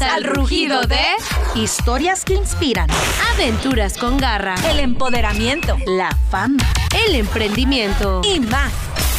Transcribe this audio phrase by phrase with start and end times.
[0.00, 1.04] Al rugido de
[1.54, 2.88] Historias que inspiran.
[3.34, 5.76] aventuras con garra, El empoderamiento.
[5.86, 6.62] La fama.
[7.06, 8.22] el emprendimiento.
[8.24, 8.72] Y más.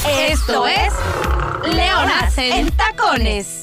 [0.07, 0.91] Esto es
[1.67, 3.61] Leonas en Tacones.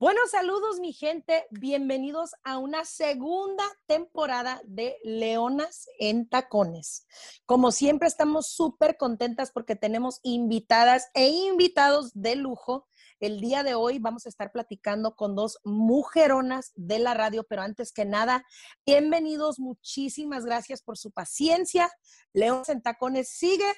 [0.00, 7.06] Bueno, saludos mi gente, bienvenidos a una segunda temporada de Leonas en Tacones.
[7.44, 12.88] Como siempre estamos súper contentas porque tenemos invitadas e invitados de lujo.
[13.20, 17.60] El día de hoy vamos a estar platicando con dos mujeronas de la radio, pero
[17.60, 18.46] antes que nada,
[18.86, 21.92] bienvenidos, muchísimas gracias por su paciencia.
[22.32, 23.70] Leonas en Tacones sigue,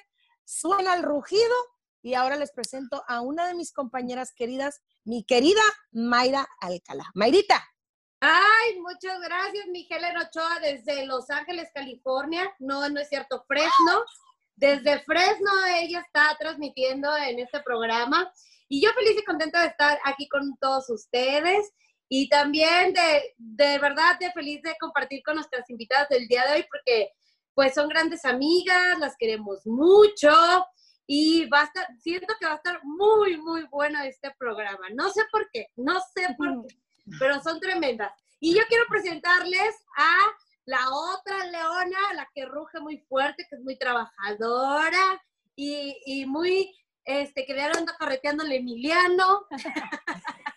[0.45, 1.53] suena el rugido
[2.01, 7.11] y ahora les presento a una de mis compañeras queridas, mi querida Mayra Alcalá.
[7.13, 7.61] Mayrita.
[8.21, 12.49] Ay, muchas gracias, mi Helen Ochoa, desde Los Ángeles, California.
[12.59, 14.05] No, no es cierto, Fresno.
[14.55, 18.31] Desde Fresno ella está transmitiendo en este programa.
[18.67, 21.71] Y yo feliz y contenta de estar aquí con todos ustedes.
[22.09, 26.53] Y también de, de verdad, de feliz de compartir con nuestras invitadas del día de
[26.53, 27.09] hoy, porque
[27.53, 30.31] pues son grandes amigas, las queremos mucho.
[31.05, 34.87] Y va a estar, siento que va a estar muy, muy bueno este programa.
[34.93, 36.75] No sé por qué, no sé por qué,
[37.19, 38.13] pero son tremendas.
[38.39, 40.17] Y yo quiero presentarles a
[40.65, 45.21] la otra leona, la que ruge muy fuerte, que es muy trabajadora
[45.55, 46.73] y, y muy,
[47.05, 49.47] este, que ya anda carreteando Emiliano.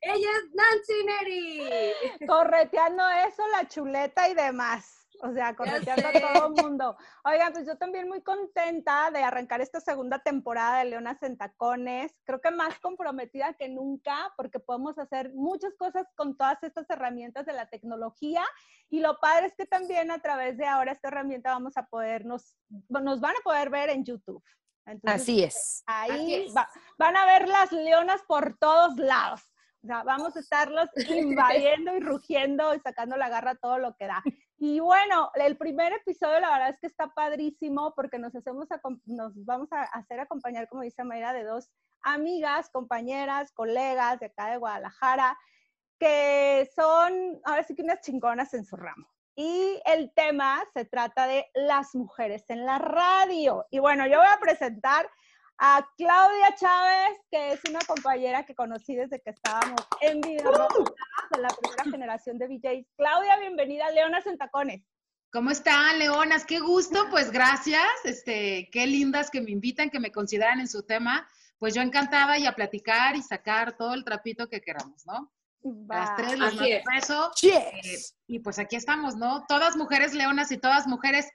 [0.00, 2.26] Ella es Nancy Neri.
[2.26, 5.06] correteando eso, la chuleta y demás.
[5.22, 6.96] O sea, correteando a todo el mundo.
[7.24, 12.12] Oigan, pues yo también muy contenta de arrancar esta segunda temporada de Leonas en Tacones.
[12.24, 17.46] Creo que más comprometida que nunca porque podemos hacer muchas cosas con todas estas herramientas
[17.46, 18.44] de la tecnología.
[18.90, 22.54] Y lo padre es que también a través de ahora esta herramienta vamos a podernos,
[22.88, 24.42] nos van a poder ver en YouTube.
[24.86, 25.82] Entonces, Así es.
[25.86, 26.56] Ahí Así es.
[26.56, 29.42] va- van a ver las leonas por todos lados.
[29.82, 30.88] O sea, vamos a estarlos
[31.44, 34.22] invadiendo y rugiendo y sacando la garra todo lo que da.
[34.58, 39.00] Y bueno, el primer episodio la verdad es que está padrísimo porque nos hacemos, acom-
[39.04, 41.68] nos vamos a hacer acompañar, como dice Mayra, de dos
[42.02, 45.36] amigas, compañeras, colegas de acá de Guadalajara,
[45.98, 49.06] que son ahora sí que unas chingonas en su ramo.
[49.38, 53.66] Y el tema se trata de las mujeres en la radio.
[53.70, 55.06] Y bueno, yo voy a presentar
[55.58, 60.50] a Claudia Chávez, que es una compañera que conocí desde que estábamos en Video
[61.30, 62.86] de la primera generación de VJs.
[62.96, 64.82] Claudia, bienvenida a Leonas en Tacones.
[65.30, 66.46] ¿Cómo están, leonas?
[66.46, 67.84] Qué gusto, pues gracias.
[68.04, 71.28] Este, qué lindas que me invitan, que me consideran en su tema.
[71.58, 75.30] Pues yo encantada y a platicar y sacar todo el trapito que queramos, ¿no?
[75.62, 76.16] Las Va.
[76.16, 76.84] tres, las Así más es.
[76.84, 77.30] peso.
[77.40, 78.16] Yes.
[78.26, 79.44] Y pues aquí estamos, ¿no?
[79.46, 81.28] Todas mujeres leonas y todas mujeres.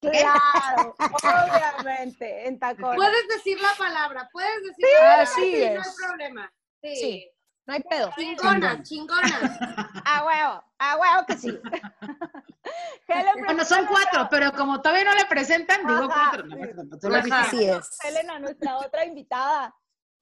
[0.00, 2.96] Claro, obviamente, en tacones.
[2.96, 5.22] Puedes decir la palabra, puedes decir la palabra.
[5.22, 5.96] así sí, No hay es.
[6.06, 6.52] problema.
[6.82, 6.96] Sí.
[6.96, 7.30] Sí.
[7.66, 8.10] No hay pedo.
[8.16, 9.32] Chingonas, chingonas.
[10.04, 11.58] A huevo, a huevo que sí.
[13.46, 16.44] Bueno, son cuatro, pero como todavía no le presentan, digo cuatro.
[16.46, 16.56] No,
[17.22, 17.28] sí.
[17.30, 17.36] no.
[17.36, 17.98] Así es.
[18.04, 19.74] Helena, nuestra otra invitada.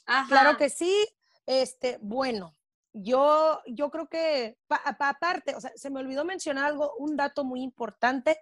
[0.07, 0.27] Ajá.
[0.29, 1.07] Claro que sí.
[1.47, 2.55] Este, bueno,
[2.95, 7.17] yo, yo creo que pa- pa- aparte, o sea, se me olvidó mencionar algo, un
[7.17, 8.39] dato muy importante,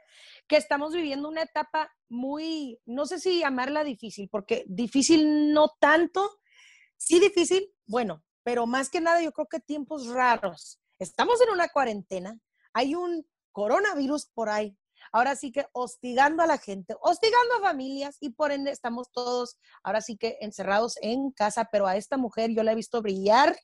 [0.46, 6.38] que estamos viviendo una etapa muy, no sé si llamarla difícil, porque difícil no tanto,
[6.96, 10.78] sí difícil, bueno, pero más que nada yo creo que tiempos raros.
[10.98, 12.38] Estamos en una cuarentena,
[12.74, 14.76] hay un coronavirus por ahí.
[15.10, 19.56] Ahora sí que hostigando a la gente, hostigando a familias y por ende estamos todos
[19.82, 23.56] ahora sí que encerrados en casa, pero a esta mujer yo la he visto brillar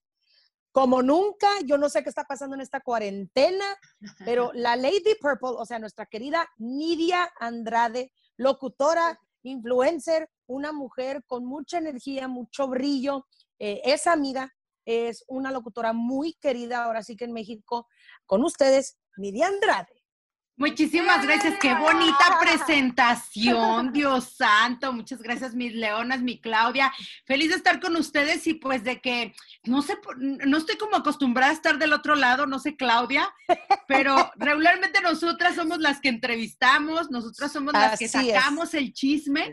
[0.73, 1.49] como nunca.
[1.65, 3.65] Yo no sé qué está pasando en esta cuarentena,
[4.25, 11.45] pero la Lady Purple, o sea, nuestra querida Nidia Andrade, locutora, influencer, una mujer con
[11.45, 13.27] mucha energía, mucho brillo,
[13.59, 14.53] eh, es amiga,
[14.84, 17.87] es una locutora muy querida ahora sí que en México,
[18.27, 19.97] con ustedes, Nidia Andrade.
[20.58, 24.92] Muchísimas gracias, qué bonita presentación, Dios santo.
[24.92, 26.92] Muchas gracias, mis leonas, mi Claudia.
[27.26, 29.34] Feliz de estar con ustedes y pues de que
[29.64, 33.32] no sé, por- no estoy como acostumbrada a estar del otro lado, no sé, Claudia,
[33.87, 38.11] pero regularmente nosotras somos las que entrevistamos, nosotras somos las que es.
[38.11, 39.52] sacamos el chisme.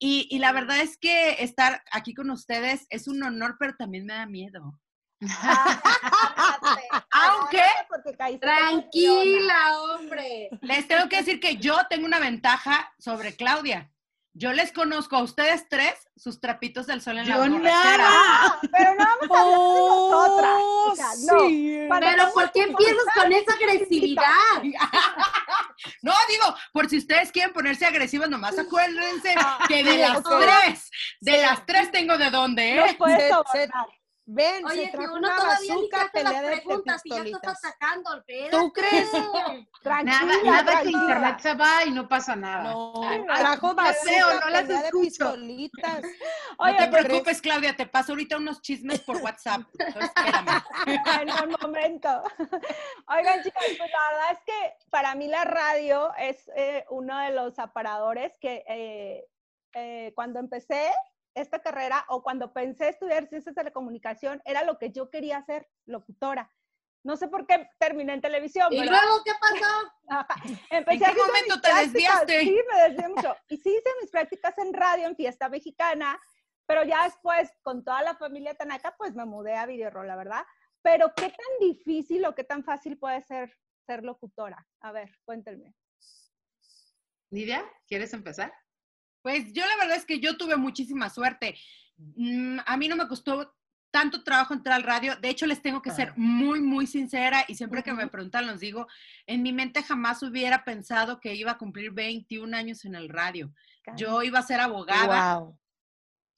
[0.00, 4.06] Y, y la verdad es que estar aquí con ustedes es un honor, pero también
[4.06, 4.78] me da miedo.
[7.10, 8.38] Aunque- leona.
[8.40, 10.48] Tranquila, hombre.
[10.62, 13.90] Les tengo que decir que yo tengo una ventaja sobre Claudia.
[14.34, 17.96] Yo les conozco a ustedes tres sus trapitos del sol en la borrachera.
[17.96, 18.60] nada.
[18.70, 20.56] Pero no vamos a hablar de nosotras.
[20.62, 21.40] O sea, no.
[21.48, 21.88] sí.
[21.90, 24.22] Pero ¿por qué empiezas con esa agresividad?
[26.02, 29.32] No, digo, por si ustedes quieren ponerse agresivos, nomás acuérdense
[29.68, 32.94] que de las tres, de las tres tengo de dónde, Nos ¿eh?
[32.98, 33.86] puedes sobornar.
[34.30, 37.22] Ven, Oye, se trajo uno una todavía ni te bazooka, pelea de preguntas y ya
[37.22, 38.16] estás atacando.
[38.18, 38.50] espérate.
[38.50, 39.10] ¿Tú crees?
[39.82, 42.64] Tranquila, Nada, nada que internet se va y no pasa nada.
[42.74, 45.00] No, Ay, trajo bazooka, no las escucho.
[45.00, 46.02] pistolitas.
[46.58, 49.62] Oye, no te preocupes, Claudia, te paso ahorita unos chismes por WhatsApp.
[49.78, 50.62] Entonces, espérame.
[51.22, 52.22] en el momento.
[53.06, 57.30] Oigan, chicos, pues la verdad es que para mí la radio es eh, uno de
[57.30, 59.26] los aparadores que eh,
[59.72, 60.90] eh, cuando empecé
[61.40, 65.68] esta carrera o cuando pensé estudiar ciencias de telecomunicación era lo que yo quería ser,
[65.86, 66.52] locutora.
[67.04, 69.92] No sé por qué terminé en televisión, ¿Y pero luego qué pasó?
[70.70, 72.40] Empecé ¿En qué momento te desviaste?
[72.40, 73.36] Sí, me desvié mucho.
[73.48, 76.20] Y sí hice mis prácticas en radio, en Fiesta Mexicana,
[76.66, 80.44] pero ya después, con toda la familia Tanaka, pues me mudé a Videorol, la verdad.
[80.82, 83.50] Pero qué tan difícil o qué tan fácil puede ser
[83.88, 84.66] ser locutora.
[84.80, 85.74] A ver, cuéntenme.
[87.30, 88.52] Nidia, ¿quieres empezar?
[89.28, 91.54] Pues yo la verdad es que yo tuve muchísima suerte.
[91.98, 93.54] Mm, a mí no me costó
[93.90, 95.16] tanto trabajo entrar al radio.
[95.16, 98.58] De hecho, les tengo que ser muy, muy sincera y siempre que me preguntan los
[98.58, 98.86] digo,
[99.26, 103.52] en mi mente jamás hubiera pensado que iba a cumplir 21 años en el radio.
[103.98, 105.40] Yo iba a ser abogada.
[105.40, 105.58] Wow.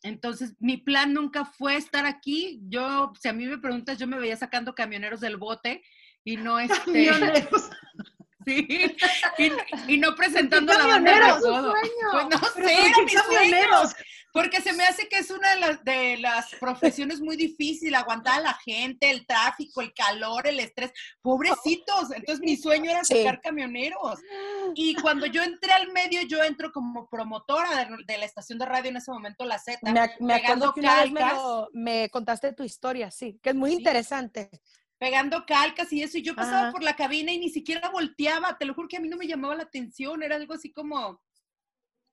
[0.03, 2.59] Entonces, mi plan nunca fue estar aquí.
[2.65, 5.85] Yo, si a mí me preguntas, yo me veía sacando camioneros del bote
[6.25, 7.71] y no este, Camioneros.
[8.57, 8.97] Sí,
[9.87, 11.43] y, y no presentando la banda camioneros?
[11.43, 11.75] recodo.
[12.13, 13.25] Pues no Pero sé, ¿por era qué mi sueño.
[13.35, 13.95] camioneros?
[14.33, 18.39] Porque se me hace que es una de las, de las profesiones muy difíciles, aguantar
[18.39, 20.93] a la gente, el tráfico, el calor, el estrés.
[21.21, 22.13] Pobrecitos.
[22.15, 23.17] Entonces mi sueño era Sí.
[23.19, 24.21] sacar camioneros.
[24.77, 28.67] Y cuando yo entré al medio, yo entro como promotora de, de la estación de
[28.67, 29.79] radio en ese momento, la Z.
[29.91, 31.39] Me, me acuerdo que una vez me, calcas.
[31.39, 33.77] lo- me contaste tu historia, sí, que es muy Sí.
[33.79, 34.49] interesante.
[35.01, 36.73] Pegando calcas y eso, y yo pasaba Ajá.
[36.73, 39.27] por la cabina y ni siquiera volteaba, te lo juro que a mí no me
[39.27, 41.23] llamaba la atención, era algo así como,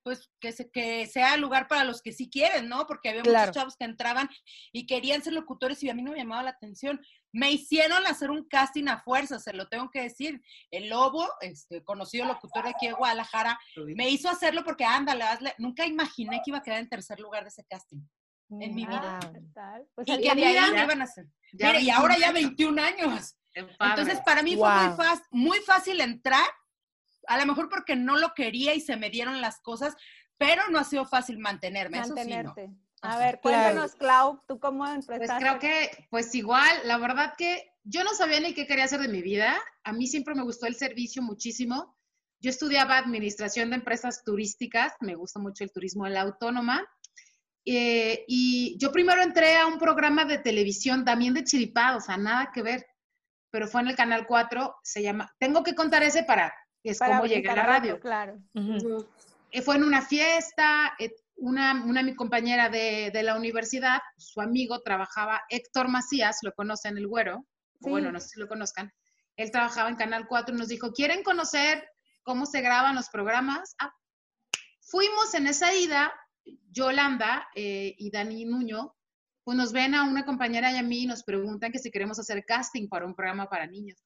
[0.04, 2.88] pues, que, se, que sea lugar para los que sí quieren, ¿no?
[2.88, 3.40] Porque había Claro.
[3.40, 4.30] muchos chavos que entraban
[4.72, 7.02] y querían ser locutores y a mí no me llamaba la atención.
[7.34, 10.42] Me hicieron hacer un casting a fuerza, se lo tengo que decir.
[10.72, 13.60] El Lobo, este, conocido locutor de aquí de Guadalajara,
[13.98, 15.54] me hizo hacerlo porque, ándale, hazle.
[15.58, 18.00] Nunca imaginé que iba a quedar en tercer lugar de ese casting.
[18.50, 19.20] En mi vida.
[19.22, 19.80] Ah.
[19.96, 21.26] Pues Y que de ahí mira, me iban a hacer.
[21.54, 22.34] ya y 21 ahora ya años.
[22.34, 23.38] 21 años.
[23.54, 26.46] Entonces, para mí fue muy, fácil, muy fácil entrar,
[27.28, 29.96] a lo mejor porque no lo quería y se me dieron las cosas,
[30.38, 31.98] pero no ha sido fácil mantenerme.
[31.98, 32.16] Eso sí, no.
[32.18, 32.70] mantenerte.
[33.02, 35.28] A ver, cuéntanos, Clau, ¿tú cómo empezaste?
[35.28, 39.00] Pues creo que, pues igual, la verdad que yo no sabía ni qué quería hacer
[39.00, 39.56] de mi vida.
[39.84, 41.96] A mí siempre me gustó el servicio muchísimo.
[42.40, 46.88] Yo estudiaba administración de empresas turísticas, me gusta mucho el turismo la autónoma.
[47.70, 52.16] Eh, y yo primero entré a un programa de televisión también de chiripado, o sea,
[52.16, 52.88] nada que ver,
[53.52, 57.18] pero fue en el Canal 4, se llama, tengo que contar ese para, es Para
[57.18, 58.00] como llegué a la radio.
[58.00, 58.40] Claro.
[58.54, 59.06] Ujú.
[59.52, 64.40] Eh, fue en una fiesta, eh, una, una mi compañera de, de la universidad, su
[64.40, 67.44] amigo trabajaba, Héctor Macías, lo conocen, el güero, o
[67.84, 67.90] Sí.
[67.90, 68.94] bueno, no sé si lo conozcan,
[69.36, 71.86] él trabajaba en Canal 4 y nos dijo, ¿quieren conocer
[72.24, 73.76] cómo se graban los programas?
[73.80, 73.92] Ah,
[74.80, 76.14] fuimos en esa ida,
[76.72, 78.96] Yolanda eh, y Dani Nuño,
[79.44, 82.20] pues nos ven a una compañera y a mí y nos preguntan que si queremos
[82.20, 84.04] hacer casting para un programa para niños.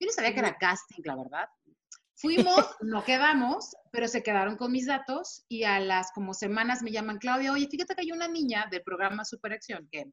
[0.00, 1.48] Yo no sabía que era casting, la verdad.
[2.16, 6.92] Fuimos, no quedamos, pero se quedaron con mis datos y a las como semanas me
[6.92, 10.12] llaman, Claudia, oye, fíjate que hay una niña del programa Superacción que,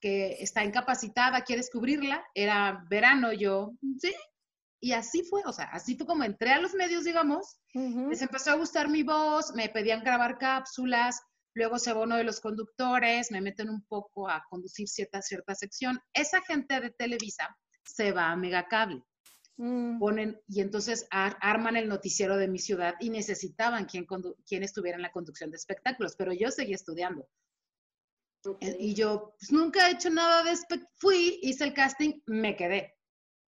[0.00, 2.24] que está incapacitada, ¿quieres cubrirla?
[2.34, 4.14] Era verano, yo, sí.
[4.80, 8.10] Y así fue, o sea, así fue como entré a los medios, digamos, Ujú.
[8.10, 11.20] les empezó a gustar mi voz, me pedían grabar cápsulas,
[11.54, 15.54] luego se va uno de los conductores, me meten un poco a conducir cierta, cierta
[15.56, 15.98] sección.
[16.12, 19.02] Esa gente de Televisa se va a Megacable
[19.60, 19.98] Mm.
[19.98, 24.06] ponen y entonces ar- arman el noticiero de mi ciudad y necesitaban quien,
[24.46, 27.28] quien estuviera en la conducción de espectáculos, pero yo seguía estudiando.
[28.60, 32.54] Eh, Y yo pues, nunca he hecho nada de espe- fui, hice el casting, me
[32.54, 32.97] quedé.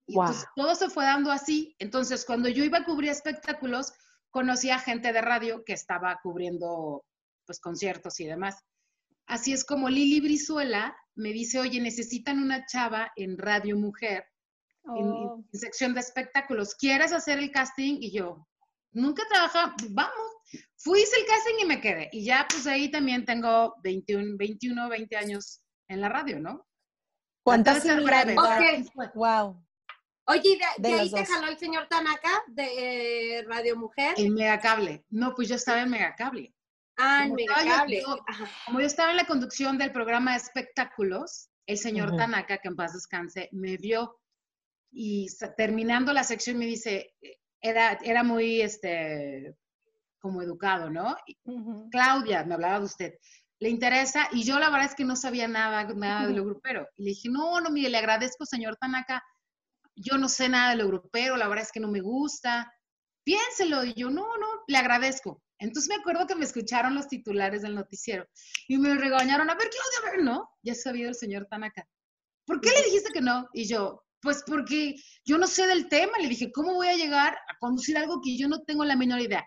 [0.10, 0.25] Y Wow.
[0.25, 1.75] entonces todo se fue dando así.
[1.80, 3.94] Entonces, cuando yo iba a cubrir espectáculos,
[4.32, 7.06] conocí a gente de radio que estaba cubriendo
[7.46, 8.58] pues conciertos y demás.
[9.28, 14.25] Así es como Lili Brizuela me dice, oye, necesitan una chava en Radio Mujer
[14.86, 15.46] en, en- Oh.
[15.51, 16.74] en sección de espectáculos.
[16.75, 17.98] ¿Quieres hacer el casting?
[18.01, 18.48] Y yo,
[18.92, 19.24] nunca
[19.78, 20.13] pues vamos.
[20.78, 22.10] Fui, hice el casting y me quedé.
[22.12, 26.66] Y ya, pues ahí también tengo 21, 21 20 años en la radio, ¿no?
[27.44, 28.34] ¿Cuánta Traté de ser breve.
[28.36, 28.86] similaridad?
[28.96, 29.16] Ok.
[29.16, 29.66] Wow.
[30.29, 31.29] Oye, ¿y de, De de ahí te dos.
[31.29, 34.13] jaló el señor Tanaka de eh, Radio Mujer?
[34.17, 35.03] En Megacable.
[35.09, 36.53] No, pues yo estaba en Megacable.
[36.98, 38.01] ah, en como estaba yo- Megacable.
[38.01, 38.25] yo-.
[38.65, 42.15] Como yo estaba en la conducción del programa de espectáculos, el señor.
[42.15, 44.19] Tanaka, que en paz descanse, me vio
[44.91, 47.13] y terminando la sección me dice,
[47.62, 49.55] era, era muy, este,
[50.19, 51.15] como educado, ¿no?
[51.91, 53.13] Claudia, me hablaba de usted,
[53.59, 56.88] le interesa, y yo la verdad es que no sabía nada, nada de lo grupero.
[56.98, 59.21] Y le dije, no, no, mire, le agradezco, señor Tanaka,
[60.00, 62.72] yo no sé nada de lo grupero, la verdad es que no me gusta,
[63.24, 63.84] piénselo.
[63.84, 65.41] Y yo, no, no, le agradezco.
[65.60, 68.25] Entonces me acuerdo que me escucharon los titulares del noticiero
[68.68, 71.86] y me regañaron, a ver, Claudia, a ver, no, ya sabía el señor Tanaka.
[72.46, 73.48] ¿Por qué le dijiste que no?
[73.53, 76.18] Y yo, pues porque yo no sé del tema.
[76.18, 79.20] Le dije, ¿cómo voy a llegar a conducir algo que yo no tengo la menor
[79.20, 79.46] idea?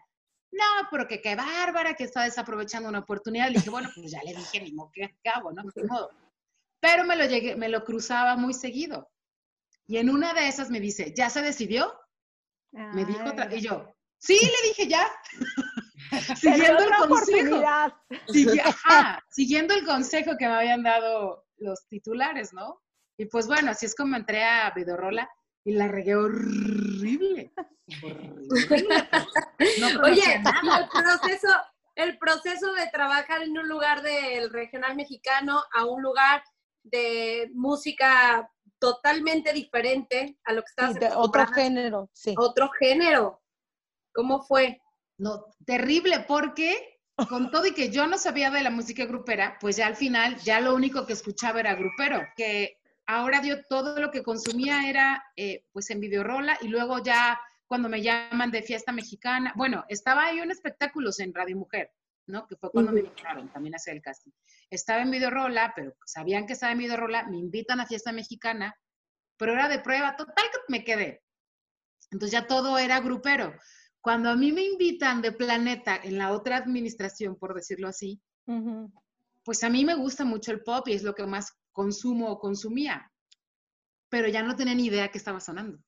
[0.53, 3.49] No, pero que qué bárbara, que está desaprovechando una oportunidad.
[3.49, 5.63] Le dije, bueno, pues ya le dije, ni modo que acabo, ¿no?
[5.63, 6.11] Ni modo.
[6.81, 9.09] Pero me lo, llegué, me lo cruzaba muy seguido.
[9.93, 11.93] Y en una de esas me dice, ¿ya se decidió?
[12.71, 15.07] Me dijo otra, y yo, sí, le dije ya.
[16.35, 17.63] siguiendo el consejo.
[18.29, 22.81] Sigui- ajá, siguiendo el consejo que me habían dado los titulares, ¿no?
[23.19, 25.29] Y pues bueno, así es como entré a Videorola
[25.63, 27.53] y la regué horrible.
[28.03, 29.09] Horrible.
[29.79, 30.79] No Oye, nada.
[30.81, 31.49] el proceso,
[31.97, 36.43] el proceso de trabajar en un lugar del regional mexicano a un lugar
[36.83, 38.51] de música
[38.83, 42.35] totalmente diferente a lo que estabas Sí, de otro género, sí.
[42.37, 43.41] otro género.
[44.13, 44.83] ¿Cómo fue?
[45.19, 46.99] No, terrible, porque
[47.29, 50.37] con todo y que yo no sabía de la música grupera, pues ya al final,
[50.39, 55.23] ya lo único que escuchaba era grupero, que ahora yo todo lo que consumía era
[55.37, 60.25] eh, pues en videorola y luego ya cuando me llaman de fiesta mexicana, bueno, estaba
[60.25, 61.93] ahí en espectáculos en Radio Mujer,
[62.27, 62.49] ¿no?
[62.49, 64.33] Que fue cuando me invitaron también a hacer el casting.
[64.73, 68.75] Estaba en videorola, pero sabían que estaba en videorola, me invitan a fiesta mexicana,
[69.37, 71.23] pero era de prueba, total que me quedé.
[72.11, 73.53] Entonces ya todo era grupero.
[74.01, 78.23] Cuando a mí me invitan de Planeta en la otra administración, por decirlo así,
[79.45, 82.39] pues a mí me gusta mucho el pop y es lo que más consumo o
[82.39, 83.13] consumía.
[84.09, 85.79] Pero ya no tenía ni idea que estaba sonando.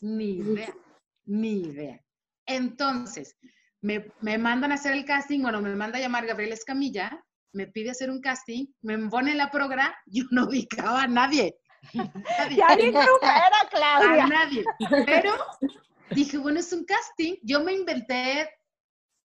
[0.00, 0.74] Ni idea,
[1.26, 2.02] ni idea.
[2.46, 3.36] Entonces,
[3.82, 7.22] me, me mandan a hacer el casting, bueno, me manda a llamar Gabriel Escamilla,
[7.52, 11.56] me pide hacer un casting, me pone la progra, yo no ubicaba a nadie.
[11.94, 12.56] Nadie.
[12.56, 14.26] Ya ni grupera, a Claudia.
[14.26, 14.64] nadie.
[15.06, 15.32] Pero
[16.10, 17.36] dije, bueno, es un casting.
[17.42, 18.50] Yo me inventé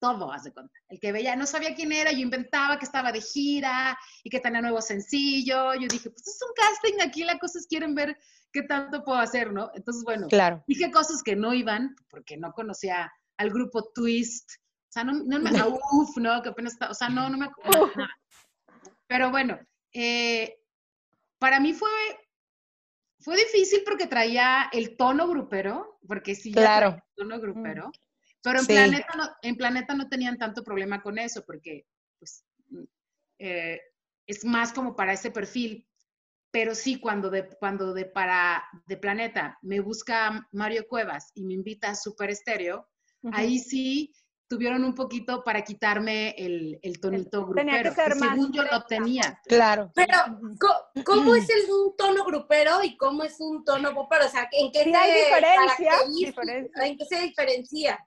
[0.00, 0.72] todo, haz de cuenta.
[0.88, 4.40] El que veía, no sabía quién era, yo inventaba que estaba de gira y que
[4.40, 5.74] tenía nuevo sencillo.
[5.74, 8.16] Yo dije, pues es un casting, aquí la cosa es quieren ver
[8.52, 9.70] qué tanto puedo hacer, ¿no?
[9.74, 10.64] Entonces, bueno, Claro.
[10.66, 14.50] dije cosas que no iban, porque no conocía al grupo Twist.
[14.90, 17.38] O sea, no, no me, a uf, no, que apenas está, o sea, no, no
[17.38, 18.10] me acuerdo nada.
[19.06, 19.56] Pero bueno,
[19.92, 20.58] eh,
[21.38, 21.88] para mí fue,
[23.20, 26.88] fue difícil porque traía el tono grupero, porque sí, Claro.
[26.88, 27.92] el tono grupero.
[28.42, 28.72] Pero en, Sí.
[28.72, 31.86] Planeta no, en Planeta no tenían tanto problema con eso, porque
[32.18, 32.84] pues, mm,
[33.38, 33.80] eh,
[34.26, 35.86] es más como para ese perfil.
[36.50, 41.54] Pero sí, cuando de, cuando de, para, de Planeta me busca Mario Cuevas y me
[41.54, 42.88] invita a Super Estéreo,
[43.22, 43.36] Ujú.
[43.36, 44.12] ahí sí
[44.50, 47.68] tuvieron un poquito para quitarme el, el tonito grupero.
[47.68, 48.86] Tenía que ser más según yo no directa.
[48.88, 49.40] tenía.
[49.46, 49.92] Claro.
[49.94, 50.18] Pero,
[51.04, 54.26] ¿cómo es el, un tono grupero y cómo es un tono popero?
[54.26, 56.84] O sea, ¿en qué Sí se hay diferencia.
[56.84, 58.06] ¿En qué se diferencia?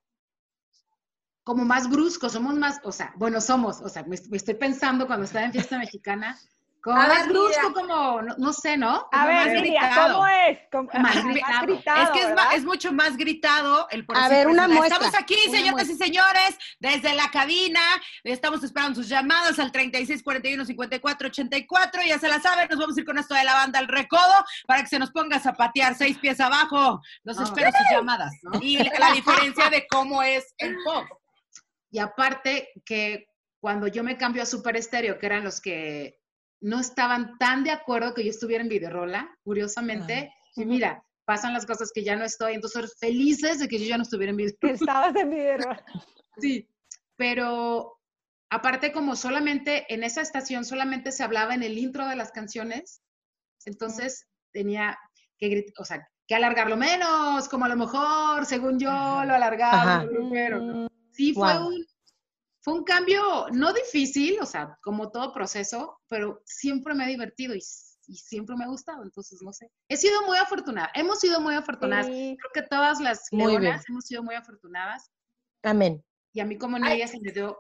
[1.46, 5.08] como más bruscos, somos más, o sea, bueno, somos, o sea, me, me estoy pensando
[5.08, 6.40] cuando estaba en fiesta mexicana,
[6.84, 9.08] como A más ver, brusco, como, no, no sé, ¿no?
[9.10, 10.14] A Como ver, más Lidia, gritado.
[10.16, 10.60] ¿cómo es?
[10.70, 11.62] ¿Cómo- Más gritado.
[11.66, 15.38] gritado, es que es, mucho más gritado el por A ver, una muestra, Estamos aquí,
[15.48, 17.80] una señoras y señores, desde la cabina.
[18.26, 22.02] Estamos esperando sus llamadas al 36 41 54 84.
[22.06, 24.44] Ya se la saben, nos vamos a ir con esto de la banda al recodo
[24.68, 27.02] para que se nos ponga a zapatear seis pies abajo.
[27.24, 27.44] Los No.
[27.46, 28.34] espero sus llamadas.
[28.62, 31.06] Y la, la diferencia de cómo es el pop.
[31.92, 33.28] Y aparte que
[33.62, 36.18] cuando yo me cambio a Super Estéreo, que eran los que
[36.64, 41.66] no estaban tan de acuerdo que yo estuviera en Videorola, curiosamente, y mira, pasan las
[41.66, 44.74] cosas que ya no estoy, entonces felices de que yo ya no estuviera en Videorola.
[44.74, 45.58] estabas en video.
[46.38, 46.68] Sí,
[47.16, 48.00] pero
[48.50, 53.04] aparte como solamente en esa estación solamente se hablaba en el intro de las canciones,
[53.66, 54.98] entonces tenía
[55.38, 60.88] que o sea, que alargarlo menos, como a lo mejor, según yo, lo alargaba, ¿no?
[61.12, 61.86] Sí, fue un
[62.64, 67.54] fue un cambio no difícil, o sea, como todo proceso, pero siempre me ha divertido
[67.54, 69.70] y, siempre me ha gustado, entonces no sé.
[69.88, 72.06] He sido muy afortunada, hemos sido muy afortunadas.
[72.08, 72.38] Sí.
[72.40, 75.10] Creo que todas las leonas hemos sido muy afortunadas
[75.62, 76.04] Amén.
[76.34, 77.58] y a mí como niña se me dio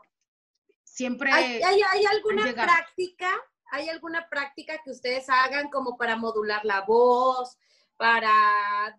[0.83, 3.29] siempre ¿Hay, hay, hay alguna práctica?
[3.71, 7.57] ¿Hay alguna práctica que ustedes hagan como para modular la voz,
[7.97, 8.31] para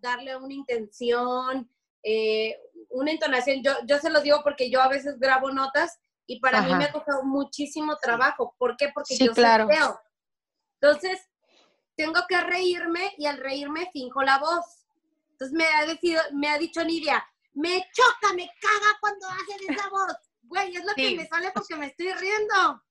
[0.01, 1.71] darle una intención,
[2.05, 2.57] eh,
[2.91, 3.63] una entonación?
[3.63, 6.79] Yo, yo se los digo porque yo a veces grabo notas y para mí Ajá.
[6.79, 8.55] me ha costado muchísimo trabajo.
[8.59, 8.91] ¿Por qué?
[8.95, 9.67] Porque Sí, yo claro.
[9.67, 9.99] veo.
[10.81, 11.21] Entonces,
[11.97, 14.65] tengo que reírme y al reírme finjo la voz.
[15.33, 19.89] Entonces me ha, decido, me ha dicho Nidia, me choca, me caga cuando hacen esa
[19.89, 20.15] voz.
[20.43, 21.03] Güey, es lo Sí.
[21.11, 22.83] que me sale porque me estoy riendo.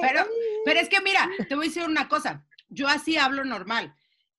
[0.00, 0.26] Pero,
[0.64, 2.44] pero es que mira, te voy a decir una cosa.
[2.68, 3.94] Yo así hablo normal.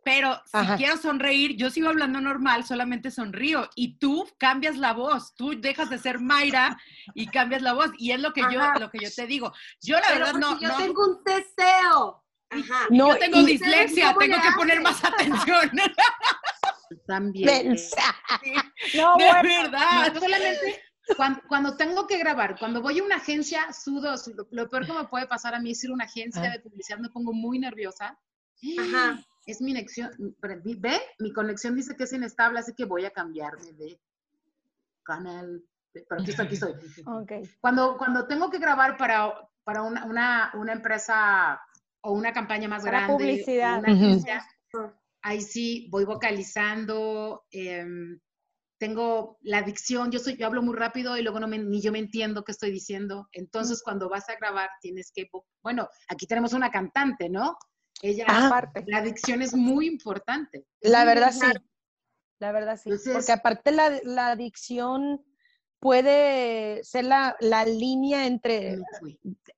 [0.05, 0.75] Pero si Ajá.
[0.77, 3.69] quiero sonreír, yo sigo hablando normal, solamente sonrío.
[3.75, 5.33] Y tú cambias la voz.
[5.35, 6.77] Tú dejas de ser Mayra
[7.15, 7.91] y cambias la voz.
[7.97, 8.79] Y es lo que yo, Ajá.
[8.79, 9.53] lo que yo te digo.
[9.81, 12.23] Yo la Pero verdad no, yo no- tengo un deseo.
[12.49, 12.85] Ajá.
[12.91, 15.71] No, yo tengo dislexia, ¿cómo tengo que poner más atención.
[17.07, 17.45] También.
[17.69, 18.15] mensa.
[18.95, 19.41] No, de bueno.
[19.43, 20.13] verdad.
[20.13, 20.83] No, solamente
[21.17, 24.13] cuando, cuando tengo que grabar, cuando voy a una agencia, sudo.
[24.35, 26.49] Lo, lo peor que me puede pasar a mí es ir a una agencia Ah.
[26.51, 28.17] de publicidad, me pongo muy nerviosa.
[28.79, 29.19] Ajá.
[29.45, 30.11] Es mi conexión,
[30.79, 33.99] ve, mi conexión dice que es inestable, así que voy a cambiarme de
[35.03, 35.63] canal.
[35.91, 36.73] Pero aquí estoy, aquí estoy.
[37.05, 37.31] Ok.
[37.61, 39.33] Cuando, cuando tengo que grabar para,
[39.63, 41.61] para una, una, una empresa
[42.01, 43.79] o una campaña más Para grande, publicidad.
[43.79, 44.45] una agencia,
[45.21, 48.19] ahí sí voy vocalizando, em,
[48.79, 51.91] tengo la dicción, yo, soy, yo hablo muy rápido y luego no me- ni yo
[51.91, 53.29] me entiendo qué estoy diciendo.
[53.31, 55.29] Entonces, cuando vas a grabar, tienes que,
[55.61, 57.57] bueno, aquí tenemos una cantante, ¿no?
[58.03, 58.47] Ella, Ah.
[58.47, 58.83] Aparte.
[58.87, 60.65] la dicción es muy importante.
[60.81, 61.47] La verdad sí.
[62.39, 62.89] La verdad sí.
[62.89, 65.23] Entonces- Porque aparte la, la adicción
[65.79, 68.77] puede ser la, la línea entre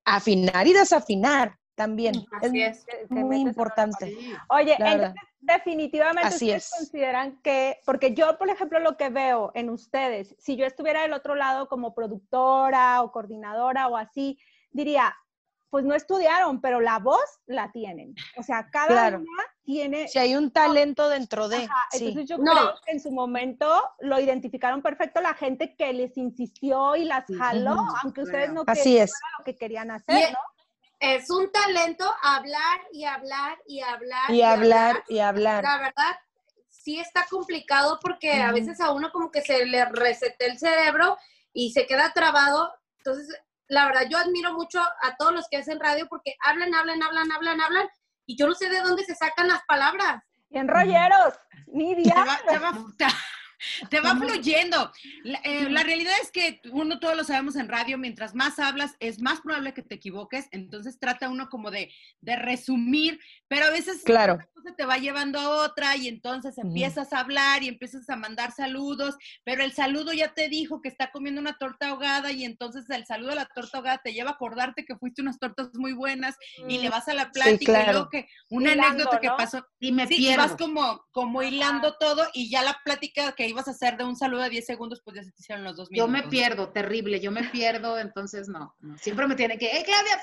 [0.04, 2.14] afinar y desafinar también.
[2.40, 2.84] Así es.
[2.86, 4.16] Te muy importante.
[4.48, 6.70] Oye, entonces definitivamente Así ustedes es.
[6.78, 11.12] consideran que, porque yo, por ejemplo, lo que veo en ustedes, si yo estuviera del
[11.12, 14.38] otro lado como productora o coordinadora o así,
[14.70, 15.14] diría,
[15.70, 18.14] pues no estudiaron, pero la voz la tienen.
[18.36, 19.18] O sea, cada Claro.
[19.18, 20.08] una tiene...
[20.08, 21.56] Si hay un talento dentro de.
[21.64, 22.08] Ajá, sí.
[22.08, 22.52] entonces yo No.
[22.52, 27.24] creo que en su momento lo identificaron perfecto la gente que les insistió y las
[27.26, 27.34] Sí.
[27.34, 29.12] jaló, aunque ustedes no Así es.
[29.38, 30.38] lo que querían hacer, ¿no?
[30.98, 34.30] es un talento hablar y hablar y hablar.
[34.30, 35.62] Y hablar y hablar.
[35.62, 36.16] La verdad,
[36.70, 41.18] sí está complicado porque a veces a uno como que se le resete el cerebro
[41.52, 42.72] y se queda trabado.
[42.98, 43.28] Entonces,
[43.68, 47.32] la verdad, yo admiro mucho a todos los que hacen radio porque hablan, hablan, hablan,
[47.32, 47.88] hablan, hablan
[48.26, 50.22] y yo no sé de dónde se sacan las palabras.
[50.48, 51.34] Bien rolleros,
[51.66, 52.38] ni va,
[53.90, 54.90] te va- fluyendo.
[55.24, 58.94] La, eh, la realidad es que uno todos lo sabemos en radio, mientras más hablas
[59.00, 63.70] es más probable que te equivoques, entonces trata uno como de, de resumir, pero a
[63.70, 64.34] veces Claro.
[64.34, 68.16] una cosa te va llevando a otra y entonces empiezas a hablar y empiezas a
[68.16, 72.44] mandar saludos, pero el saludo ya te dijo que está comiendo una torta ahogada y
[72.44, 75.70] entonces el saludo de la torta ahogada te lleva a acordarte que fuiste unas tortas
[75.74, 76.36] muy buenas
[76.68, 77.92] y le vas a la plática y claro.
[77.92, 81.96] luego que una Hilando, anécdota que pasó Y me Sí, y vas como, como hilando
[81.98, 85.00] todo y ya la plática que ibas a hacer de un saludo de 10 segundos,
[85.04, 86.24] pues ya se te hicieron los dos Yo minutos.
[86.24, 88.96] me pierdo, terrible, yo me pierdo, entonces no, no.
[88.98, 90.18] Siempre me tiene que, ¡eh, Claudia!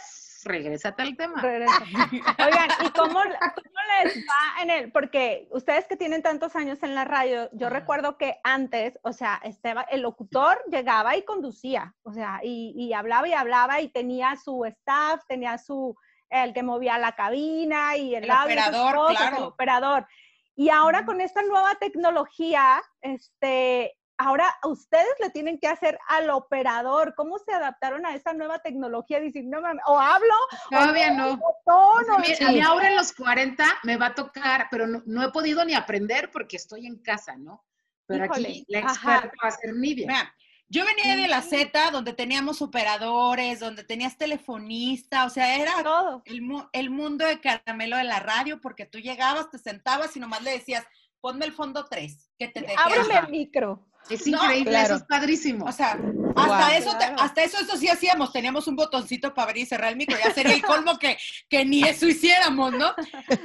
[0.46, 1.42] Regrésate al tema.
[1.42, 1.80] Regresa.
[2.46, 4.92] Oigan, ¿y cómo, cómo les va en el?
[4.92, 9.40] Porque ustedes que tienen tantos años en la radio, yo recuerdo que antes, o sea,
[9.44, 14.36] estaba, el locutor llegaba y conducía, o sea, y, y hablaba y hablaba y tenía
[14.36, 15.96] su staff, tenía su,
[16.30, 19.38] el que movía la cabina y el, El audio, operador, cosas, claro.
[19.38, 20.08] el operador.
[20.56, 27.16] Y ahora con esta nueva tecnología, este, ahora ustedes le tienen que hacer al operador.
[27.16, 29.20] ¿Cómo se adaptaron a esa nueva tecnología?
[29.20, 30.34] Dicen, no mames, o hablo
[30.70, 31.40] Todavía no.
[31.66, 32.16] tono.
[32.16, 35.24] A mí, a mí ahora en los 40 me va a tocar, pero no, no
[35.24, 37.66] he podido ni aprender porque estoy en casa, ¿no?
[38.06, 39.16] Pero Híjole, aquí la ajá.
[39.16, 40.08] experta va a ser Nidia.
[40.08, 40.36] Mira,
[40.74, 46.24] yo venía de la Z, donde teníamos operadores, donde tenías telefonista, o sea, era todo.
[46.26, 50.20] el, mu- el mundo de caramelo de la radio, porque tú llegabas, te sentabas y
[50.20, 50.84] nomás le decías,
[51.22, 53.26] ponme el fondo 3, que te deje Ábreme hablar".
[53.26, 53.86] el micro.
[54.10, 54.86] Es No, increíble, claro.
[54.88, 55.66] eso es padrísimo.
[55.66, 55.98] O sea,
[56.36, 58.34] hasta eso, te- hasta eso, eso sí hacíamos.
[58.34, 60.18] Teníamos un botoncito para abrir y cerrar el micro.
[60.22, 62.94] Ya sería el colmo que, que ni eso hiciéramos, ¿no?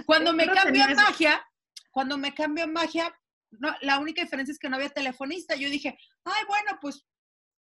[0.04, 1.46] Cuando me cambió a magia,
[1.92, 3.14] cuando me cambió a magia,
[3.50, 5.54] no, la única diferencia es que no había telefonista.
[5.54, 7.06] Yo dije, ay, bueno, pues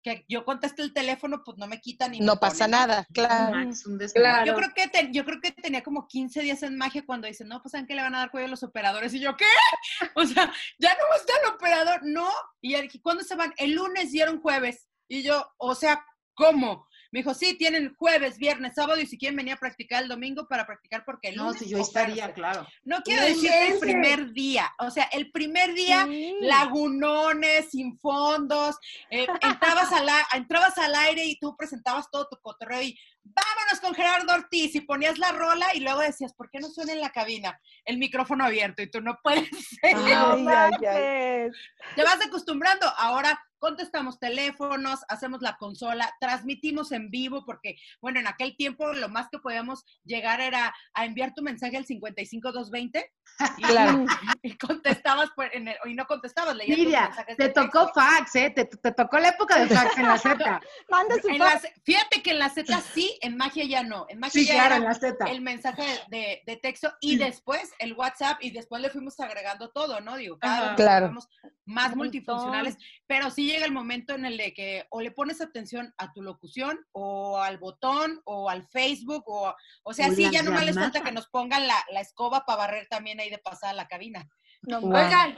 [0.04, 3.56] que yo conteste el teléfono, pues no me quitan ni me No pasa nada, claro.
[3.56, 3.98] Max, un.
[3.98, 4.46] Claro.
[4.46, 7.48] Yo creo que te- yo creo que tenía como 15 días en magia cuando dicen,
[7.48, 9.14] no, pues saben que le van a dar cuello a los operadores.
[9.14, 9.46] Y yo, ¿qué?
[10.16, 12.30] O sea, ya no va a estar el operador, no.
[12.62, 13.54] Y ya dije, ¿cuándo se van?
[13.58, 14.88] El lunes dieron jueves.
[15.08, 16.88] Y yo, o sea, ¿cómo?
[17.14, 20.48] Me dijo, sí, tienen jueves, viernes, sábado y si quieren venir a practicar el domingo
[20.48, 22.02] para practicar porque el No, si yo oferta".
[22.02, 22.66] estaría, claro.
[22.86, 26.36] No quiero decir que el primer día, o sea, el primer día Sí.
[26.42, 28.78] lagunones, sin fondos,
[29.12, 33.94] eh, entrabas, al, entrabas al aire y tú presentabas todo tu cotorreo y vámonos con
[33.96, 37.12] Gerardo Ortiz y ponías la rola y luego decías, ¿por qué no suena en la
[37.12, 37.60] cabina?
[37.86, 39.50] El micrófono abierto y tú no puedes.
[39.82, 39.96] ser.
[39.96, 41.50] Ay, ay.
[41.96, 42.88] Te vas acostumbrando.
[42.98, 49.08] Ahora contestamos teléfonos, hacemos la consola, transmitimos en vivo, porque, bueno, en aquel tiempo lo
[49.08, 53.10] más que podíamos llegar era a enviar tu mensaje al 55220
[53.58, 54.04] y, Claro.
[54.44, 58.50] y contestabas en el- y no contestabas, leías Lidia, te tocó fax, ¿eh?
[58.50, 60.62] Te, te tocó la época de fax en la Z.
[60.90, 61.50] Manda su En foto.
[61.50, 64.06] la Z- fíjate que en la Z sí, en magia ya no.
[64.10, 65.26] En magia Sí, ya claro, era en la Z.
[65.32, 70.00] el mensaje de, de texto y después el WhatsApp y después le fuimos agregando todo,
[70.02, 70.16] ¿no?
[70.18, 70.66] Digo, cada Ajá.
[70.68, 71.08] vez Claro.
[71.08, 71.30] somos
[71.66, 75.42] más Un multifuncionales, pero sí llega el momento en el de que o le pones
[75.42, 80.30] atención a tu locución o al botón o al Facebook o, o sea, O sí,
[80.32, 83.38] ya nomás les falta que nos pongan la, la escoba para barrer también ahí de
[83.38, 84.28] pasada a la cabina.
[84.64, 84.92] No Wow.
[84.96, 85.38] Oigan,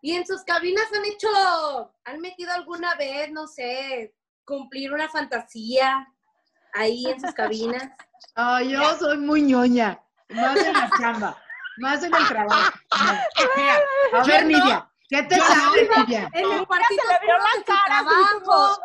[0.00, 1.28] ¿y en sus cabinas han hecho,
[2.04, 6.06] han metido alguna vez, no sé, cumplir una fantasía
[6.78, 7.90] ahí en sus cabinas?
[8.34, 10.00] Ay, yo soy muy ñoña.
[10.30, 11.36] Más en la chamba.
[11.78, 12.78] Más en el trabajo.
[13.56, 13.78] Mira,
[14.12, 14.48] A Yo ver, no.
[14.58, 14.84] Nidia.
[15.08, 16.28] ¿Qué te sale, Nidia?
[16.34, 18.80] En el cuartito se le vio la cara, trabajo.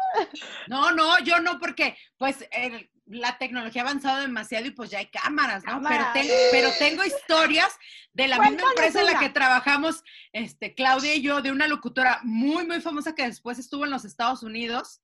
[0.68, 5.00] No, no, yo no, porque pues el- la tecnología ha avanzado demasiado y pues ya
[5.00, 5.82] hay cámaras, ¿no?
[5.88, 6.06] Pero,
[6.52, 7.78] pero tengo historias
[8.14, 12.22] de la misma empresa en la que trabajamos, este, Claudia y yo, de una locutora
[12.24, 15.02] muy, muy famosa que después estuvo en los Estados Unidos.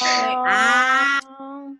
[0.00, 1.20] Ah.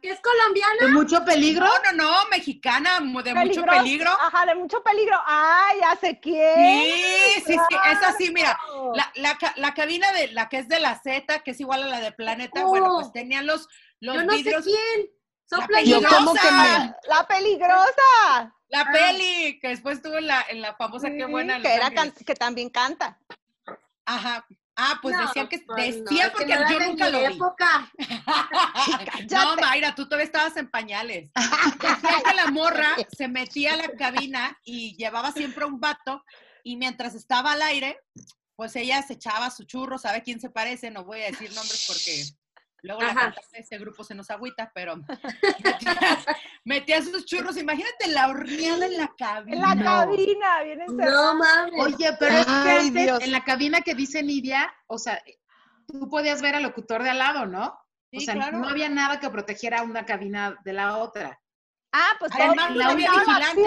[0.00, 0.74] ¿Que es colombiana?
[0.80, 1.66] ¿De mucho peligro?
[1.66, 4.10] No, no, no, mexicana, de mucho peligro.
[4.12, 5.16] Ajá, de mucho peligro.
[5.26, 6.54] Ay, ya sé quién.
[6.56, 8.58] Sí, sí, sí, es así, mira,
[8.94, 11.86] la, la, la cabina de la que es de la Z, que es igual a
[11.86, 13.66] la de Planeta, bueno, pues tenían los,
[14.00, 14.64] los Yo no vidrios.
[14.64, 15.10] sé quién.
[15.50, 16.16] La Sopla Yo peligrosa.
[16.16, 16.94] como que me...
[17.08, 18.54] La peligrosa.
[18.68, 18.92] La Ah.
[18.92, 21.56] peli, que después estuvo en la, en la famosa Qué buena.
[21.56, 23.18] en que, era que también canta.
[24.04, 24.46] Ajá.
[24.80, 27.38] Ah, pues No, decían que, pues no, que porque no yo nunca lo vi.
[29.30, 31.32] No, Mayra, tú todavía estabas en pañales.
[31.82, 36.24] Decían que la morra se metía a la cabina y llevaba siempre un vato
[36.62, 37.98] y mientras estaba al aire,
[38.54, 40.92] pues ella se echaba su churro, ¿sabe quién se parece?
[40.92, 42.24] No voy a decir nombres porque
[42.82, 43.20] luego la Ajá.
[43.20, 44.96] cantante de ese grupo se nos agüita, pero
[45.64, 46.18] metía,
[46.64, 47.56] metía sus churros.
[47.56, 49.74] Imagínate la horneada en la En cabina.
[49.74, 51.10] la cabina, bien encerrada.
[51.22, 51.80] No mames.
[51.80, 53.22] Oye, pero es que antes, Dios.
[53.22, 55.22] en la cabina que dice Nidia, o sea,
[55.86, 57.66] tú podías ver al locutor de al lado, ¿no?
[57.66, 58.58] o Sí, sea, claro.
[58.58, 61.38] no había nada que protegiera una cabina de la otra.
[61.92, 63.64] Ah, pues Además, no había vigilantes.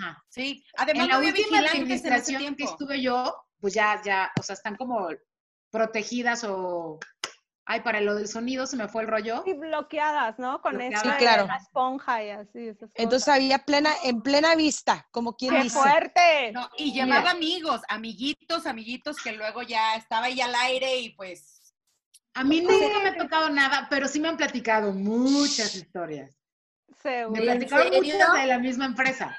[0.00, 0.24] Ajá.
[0.28, 3.74] Sí, además en no la había última vigilantes en ese administración que estuve yo, pues
[3.74, 5.08] ya, ya, o sea, están como
[5.70, 6.98] protegidas o...
[7.70, 9.42] Ay, para lo del sonido se me fue el rollo.
[9.44, 10.62] Sí, bloqueadas, ¿no?
[10.62, 11.46] Con Sí, claro.
[11.46, 12.68] la esponja y así.
[12.68, 13.34] esas Entonces cosas.
[13.36, 15.78] había plena, en plena vista, como quien ¡Qué dice.
[15.78, 16.52] fuerte!
[16.52, 21.74] No, y llevaba amigos, amiguitos, amiguitos que luego ya estaba ahí al aire y pues
[22.32, 26.30] A mí nunca me ha tocado nada, pero sí me han platicado muchas historias.
[27.02, 27.32] Seguro.
[27.32, 29.38] Me ¿En platicaron muchas de la misma empresa.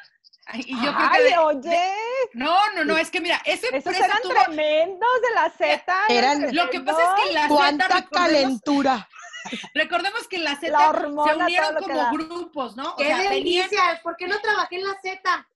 [0.49, 1.93] Ay, y yo creo que de- oye,
[2.33, 5.95] no, no, no, es que mira, esa esos empresa eran tuvo tremendos de la Z.
[6.09, 9.09] Eran- lo que pasa es que la Z ¡Cuánta recordemos, calentura!
[9.73, 12.91] recordemos que la Z La hormona, se unieron como grupos, ¿no?
[12.93, 13.33] O ¡Qué sea, tenían,
[13.69, 13.99] delicia!
[14.03, 15.47] ¿Por qué no trabajé en la Z?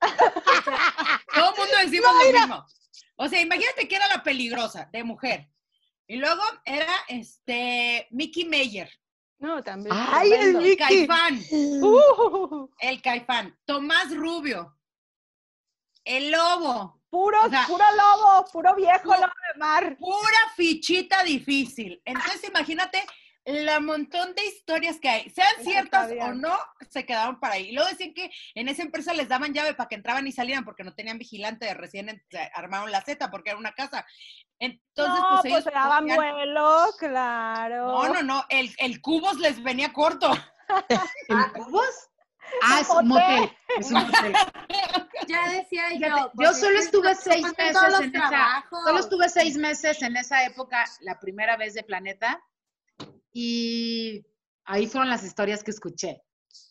[1.34, 2.66] todo el mundo decimos lo mismo.
[3.16, 5.50] O sea, imagínate que era la peligrosa de mujer.
[6.08, 8.90] Y luego era este Mickey Mayer,
[9.40, 9.96] No, también.
[9.98, 10.78] ¡Ay, el Mickey!
[11.08, 14.76] Caifán, Uh, el Caifán, Tomás Rubio,
[16.06, 19.98] el Lobo, puro, O sea, puro lobo, puro viejo pu- lobo de mar.
[19.98, 22.02] pura fichita difícil.
[22.06, 23.04] Entonces, imagínate
[23.46, 26.58] la montón de historias que hay, sean ciertas o no,
[26.90, 27.70] se quedaron para ahí.
[27.70, 30.64] Y luego decían que en esa empresa les daban llave para que entraban y salieran
[30.64, 32.24] porque no tenían vigilante, recién
[32.56, 34.06] armaron la Z porque era una casa.
[34.60, 37.88] Entonces, no, pues pues, ellos se daban ponían- vuelo, claro.
[37.88, 40.32] No, no, no, el, el cubos les venía corto.
[41.28, 42.10] ¿El cubos?
[42.62, 43.52] Ah, es Un motel.
[43.78, 44.34] Es un motel.
[45.28, 46.32] Ya decía yo.
[46.34, 50.44] Pues, yo solo estuve nos seis meses en esa, solo estuve seis meses en esa
[50.44, 52.44] época, la primera vez de Planeta,
[53.32, 54.26] y
[54.66, 56.22] ahí fueron las historias que escuché.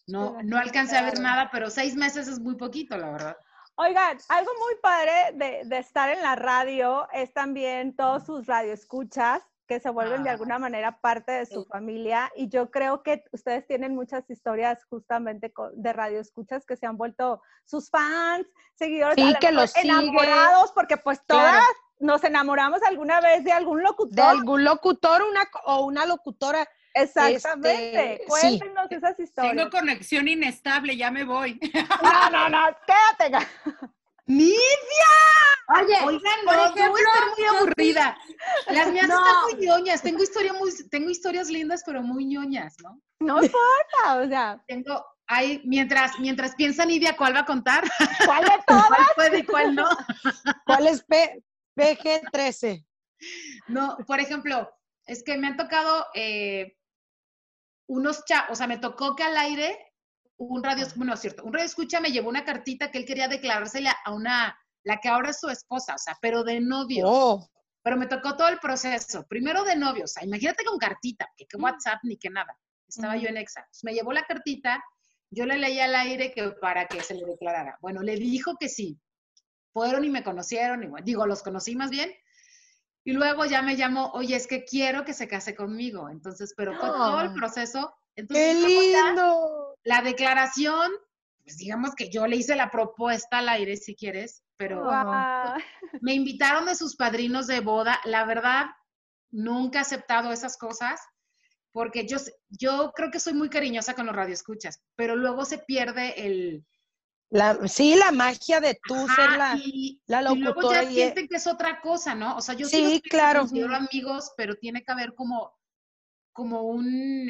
[0.06, 3.36] No, no alcancé a ver nada, pero seis meses es muy poquito, la verdad.
[3.76, 9.42] Oigan, algo muy padre de, de estar en la radio es también todos sus radioescuchas
[9.68, 10.32] que se vuelven de Ah.
[10.32, 15.52] alguna manera parte de su familia y yo creo que ustedes tienen muchas historias justamente
[15.74, 19.88] de radioescuchas que se han vuelto sus fans, seguidores, Sí, que los sigue.
[19.88, 21.66] enamorados, porque pues todas Claro.
[22.00, 24.14] nos enamoramos alguna vez de algún locutor.
[24.16, 26.68] De algún locutor una, o una locutora.
[26.94, 28.14] Exactamente.
[28.14, 28.58] este, sí.
[28.58, 29.54] Cuéntenos esas historias.
[29.56, 31.58] Tengo conexión inestable, ya me voy.
[32.02, 33.46] No, no, no, quédate.
[34.26, 34.56] ¡Nidia!
[35.80, 38.18] Oye, Oigan, por no, yo voy a ejemplo, estar muy aburrida.
[38.68, 39.16] Las mías No.
[39.18, 40.02] están muy ñoñas.
[40.02, 43.00] Tengo, historia muy, tengo historias lindas, pero muy ñoñas, ¿no?
[43.20, 47.84] No importa, o sea, Tengo, hay, mientras, mientras piensa Nidia cuál va a contar,
[48.26, 48.88] ¿cuál de todas?
[48.88, 49.88] cuál puede y cuál no.
[50.66, 51.42] ¿Cuál es P
[51.76, 52.84] PG-13?
[53.68, 54.68] No, por ejemplo,
[55.06, 56.76] es que me han tocado eh,
[57.88, 59.92] unos chavos, o sea, me tocó que al aire
[60.36, 63.28] un radio, bueno, es cierto, un radio escucha me llevó una cartita que él quería
[63.28, 67.04] declarársela a una, la que ahora es su esposa, o sea, pero de novio.
[67.08, 67.48] Oh,
[67.84, 69.26] Pero me tocó todo el proceso.
[69.26, 72.56] Primero de novio, o sea, imagínate con cartita, que qué WhatsApp ni que nada.
[72.86, 73.60] Estaba yo en Exa.
[73.60, 74.82] Entonces, me llevó la cartita,
[75.30, 77.78] yo le leí al aire que para que se le declarara.
[77.80, 79.00] Bueno, le dijo que sí.
[79.72, 82.12] Fueron y me conocieron, y bueno, digo, los conocí más bien.
[83.04, 86.08] Y luego ya me llamó, oye, es que quiero que se case conmigo.
[86.08, 87.34] Entonces, pero fue todo el Ah.
[87.34, 87.94] proceso.
[88.14, 89.74] Entonces, ¡Qué lindo!
[89.84, 90.92] la declaración,
[91.44, 94.84] pues digamos que yo le hice la propuesta al aire, si quieres, pero
[96.00, 98.00] me invitaron de sus padrinos de boda.
[98.04, 98.66] La verdad,
[99.30, 101.00] nunca he aceptado esas cosas
[101.72, 102.18] porque yo,
[102.50, 106.64] yo creo que soy muy cariñosa con los radioescuchas, pero luego se pierde el...
[107.30, 109.56] La, sí, la magia de tú Ajá, ser la...
[109.56, 112.36] y, la y luego ya y- sienten que es otra cosa, ¿no?
[112.36, 113.40] O sea, yo Sí, sí, los quiero, claro.
[113.40, 115.50] considero amigos, pero tiene que haber como,
[116.32, 117.26] como un...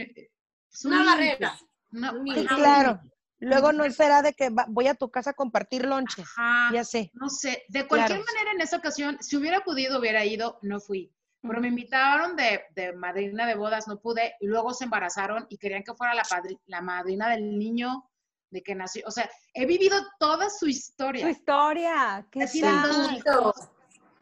[0.69, 1.57] pues, un Una barrera.
[1.93, 3.01] una- Sí, claro.
[3.43, 6.23] Luego no será de que va- voy a tu casa a compartir lonche.
[6.23, 6.71] Ajá.
[6.73, 7.11] Ya sé.
[7.15, 8.33] No sé, de cualquier Claro.
[8.35, 11.13] manera en esa ocasión, si hubiera podido, hubiera ido, no fui.
[11.41, 15.59] Pero me invitaron de, de madrina de bodas, no pude, y luego se embarazaron y
[15.59, 18.09] querían que fuera la, padri- la madrina del niño
[18.51, 19.03] de que nació.
[19.09, 21.29] O sea, he vivido toda su historia.
[21.29, 23.57] historia, ¿qué hijos.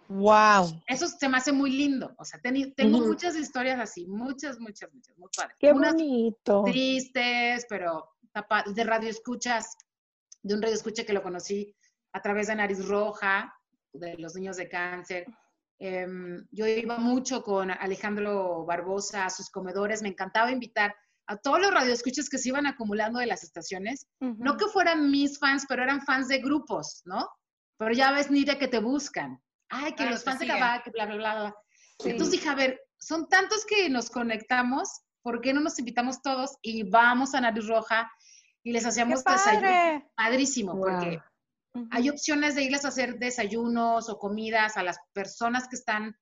[0.08, 0.82] Wow.
[0.88, 2.12] Eso se me hace muy lindo.
[2.18, 5.56] O sea, tengo muchas historias así, muchas, muchas, muchas, muy padres.
[5.58, 6.64] Qué Unas bonito.
[6.64, 8.08] tristes, pero
[8.66, 9.76] de radio escuchas,
[10.42, 11.74] de un radio escucha que lo conocí
[12.12, 13.54] a través de Nariz Roja,
[13.92, 15.26] de los niños de cáncer.
[15.78, 20.94] Em, yo iba mucho con Alejandro Barbosa a sus comedores, me encantaba invitar
[21.26, 25.38] a todos los radioescuchas que se iban acumulando de las estaciones, no que fueran mis
[25.38, 27.28] fans, pero eran fans de grupos, ¿no?
[27.78, 29.40] Pero ya ves, Nidia, que te buscan.
[29.68, 31.56] Ay, que los te fans de pues Cabá, que bla, bla, bla, bla.
[32.00, 32.10] Sí.
[32.10, 36.56] Entonces dije, a ver, son tantos que nos conectamos, ¿por qué no nos invitamos todos
[36.62, 38.10] y vamos a Nariz Roja
[38.62, 40.10] y les ¡Qué hacíamos desayuno?
[40.16, 41.20] Padrísimo, porque
[41.90, 46.16] hay opciones de irles a hacer desayunos o comidas a las personas que están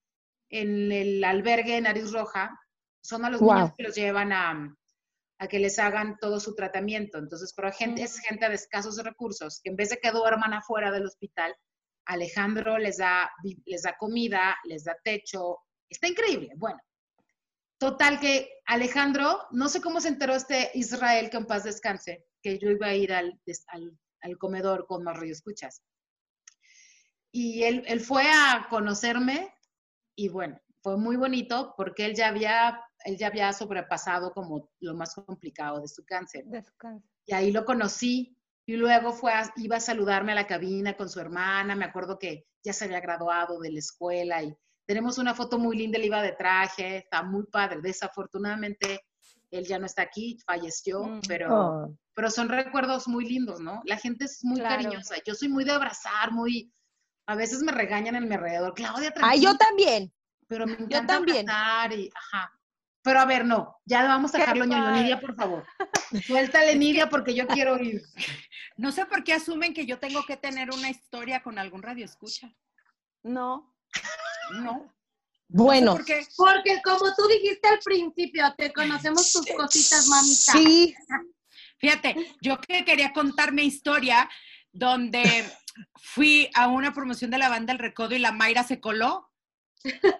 [0.50, 2.58] en el albergue de Nariz Roja.
[3.02, 3.54] Son a los Wow.
[3.54, 4.76] niños que los llevan a,
[5.40, 7.18] a que les hagan todo su tratamiento.
[7.18, 10.90] Entonces, pero gente, es gente de escasos recursos que en vez de que duerman afuera
[10.90, 11.54] del hospital,
[12.06, 13.30] Alejandro les da,
[13.66, 15.58] les da comida, les da techo.
[15.90, 16.52] Está increíble.
[16.56, 16.78] Bueno,
[17.78, 22.58] total que Alejandro, no sé cómo se enteró este Israel, que en paz descanse, que
[22.58, 25.82] yo iba a ir al, des- al, al comedor con más escuchas.
[27.32, 29.54] Y él, él fue a conocerme
[30.16, 34.94] y bueno, fue muy bonito porque él ya había, él ya había sobrepasado como lo
[34.94, 36.44] más complicado de su cáncer.
[37.26, 38.34] Y ahí lo conocí.
[38.66, 41.74] Y luego fue a- iba a saludarme a la cabina con su hermana.
[41.74, 44.54] Me acuerdo que ya se había graduado de la escuela y
[44.88, 45.98] tenemos una foto muy linda.
[45.98, 47.80] Él iba de traje, está muy padre.
[47.82, 49.02] Desafortunadamente,
[49.50, 51.20] él ya no está aquí, falleció, Mm.
[51.28, 51.94] pero, Oh.
[52.14, 53.82] pero son recuerdos muy lindos, ¿no?
[53.84, 54.82] La gente es muy Claro.
[54.82, 55.16] cariñosa.
[55.26, 56.72] Yo soy muy de abrazar, muy.
[57.26, 58.72] A veces me regañan en mi alrededor.
[58.74, 60.12] Claudia, Ay, yo tranquila", también.
[60.48, 61.48] pero me encanta también.
[61.50, 62.50] abrazar y, ajá.
[63.02, 64.90] Pero a ver, no, ya vamos a dejarlo ñoño.
[64.92, 65.64] Nidia, por favor.
[66.26, 66.74] Suéltale,
[67.04, 68.02] Nidia, porque yo quiero ir.
[68.78, 72.04] No sé por qué asumen que yo tengo que tener una historia con algún radio
[72.04, 72.54] escucha.
[73.22, 73.74] No.
[74.52, 74.92] No.
[75.50, 76.26] Bueno, ¿Por qué?
[76.36, 80.52] Porque como tú dijiste al principio, te conocemos tus cositas, mamita.
[80.52, 80.94] sí,
[81.80, 84.28] Fíjate, yo que quería contar mi historia
[84.72, 85.48] donde
[86.02, 89.30] fui a una promoción de la banda El Recodo y la Mayra se coló.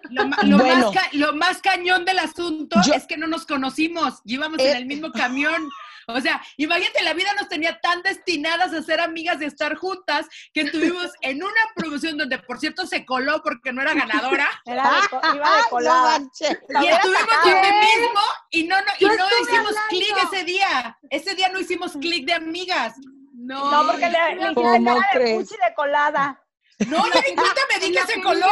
[0.09, 0.91] Lo, ma- lo Bueno.
[0.93, 4.71] más, lo más cañón del asunto Yo- es que no nos conocimos, íbamos Eh.
[4.71, 5.69] en el mismo camión.
[6.17, 10.27] O sea, imagínate, la vida nos tenía tan destinadas a ser amigas y estar juntas
[10.53, 14.49] que estuvimos en una promoción donde, por cierto, se coló porque no era ganadora.
[14.65, 16.17] Era de iba de no colada.
[16.19, 20.97] Y estuvimos donde mismo y no, no, y no hicimos clic ese día.
[21.09, 22.93] Ese día no hicimos clic de amigas.
[23.33, 25.37] No, No, porque le, le hiciste ¿Cómo cara de crees?
[25.47, 26.43] puchi de colada.
[26.87, 28.47] no, yo ni cuenta me di que se coló.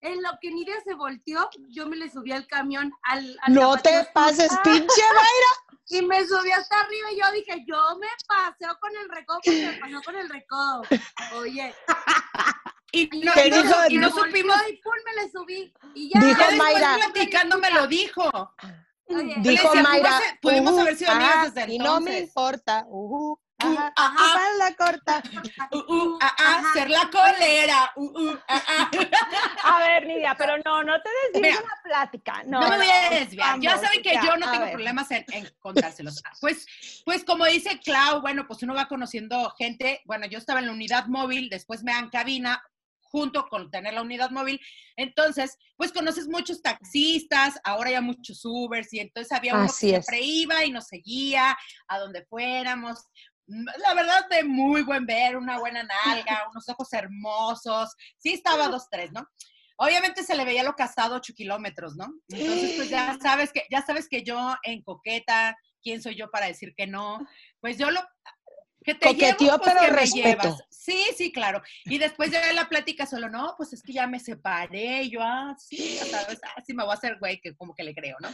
[0.00, 3.76] En lo que Nidia se volteó, yo me le subí al camión al, al No
[3.76, 4.60] te pases, Ah.
[4.64, 5.71] pinche Mayra.
[5.92, 9.66] Y me subí hasta arriba y yo dije, yo me paseo con el recodo porque
[9.66, 10.82] me paseo con el recodo.
[11.34, 11.74] Oye,
[12.94, 14.56] Y no, ¿Qué y no- y no supimos.
[14.70, 15.72] y pum, me le subí.
[15.94, 16.20] Y ya.
[16.20, 16.96] Dijo Ya después Mayra.
[17.12, 18.30] platicando me lo dijo.
[19.08, 20.18] Oye, Dijo Mayra.
[20.18, 22.22] "Pudimos- pudimos "Ujú, haber sido amigas ah, desde Y no me entonces".
[22.28, 22.84] importa.
[22.88, 23.40] ujú.
[23.96, 25.22] Ajá, falda corta.
[25.70, 27.92] Uh, uh, ah, ah, ser la colera.
[27.96, 28.90] Uh, uh, ah, ah.
[29.64, 32.42] A ver, Nidia, pero no, no te desvíes de la plática.
[32.46, 33.60] No, No me voy a desviar.
[33.60, 34.72] Ya saben que yo no tengo ver.
[34.74, 36.22] problemas en, en contárselos.
[36.40, 36.66] Pues,
[37.04, 40.02] pues como dice Clau, bueno, pues uno va conociendo gente.
[40.04, 42.62] Bueno, yo estaba en la unidad móvil, después me dan cabina
[43.12, 44.58] junto con tener la unidad móvil.
[44.96, 49.96] Entonces, pues conoces muchos taxistas, ahora ya muchos Ubers, y entonces había uno Así que
[49.96, 50.06] es.
[50.06, 52.98] siempre iba y nos seguía a donde fuéramos.
[53.46, 57.94] Mm, La verdad, de muy buen ver, una buena nalga, unos ojos hermosos.
[58.18, 59.26] Sí, estaba dos, tres, ¿no?
[59.76, 62.06] Obviamente se le veía lo casado ocho kilómetros, ¿no?
[62.28, 66.46] Entonces, pues ya sabes que, ya sabes que yo en coqueta, ¿quién soy yo para
[66.46, 67.26] decir que no?
[67.60, 68.00] Pues yo lo
[68.84, 70.28] que te Coqueteó, llevo, pues pero que me respeto.
[70.42, 70.62] llevas.
[70.70, 71.62] Sí, sí, claro.
[71.84, 75.20] Y después ya la plática solo, no, pues es que ya me separé, y yo,
[75.22, 77.94] ah, sí, ya sabes, ah, sí me voy a hacer güey, que como que le
[77.94, 78.28] creo, ¿no?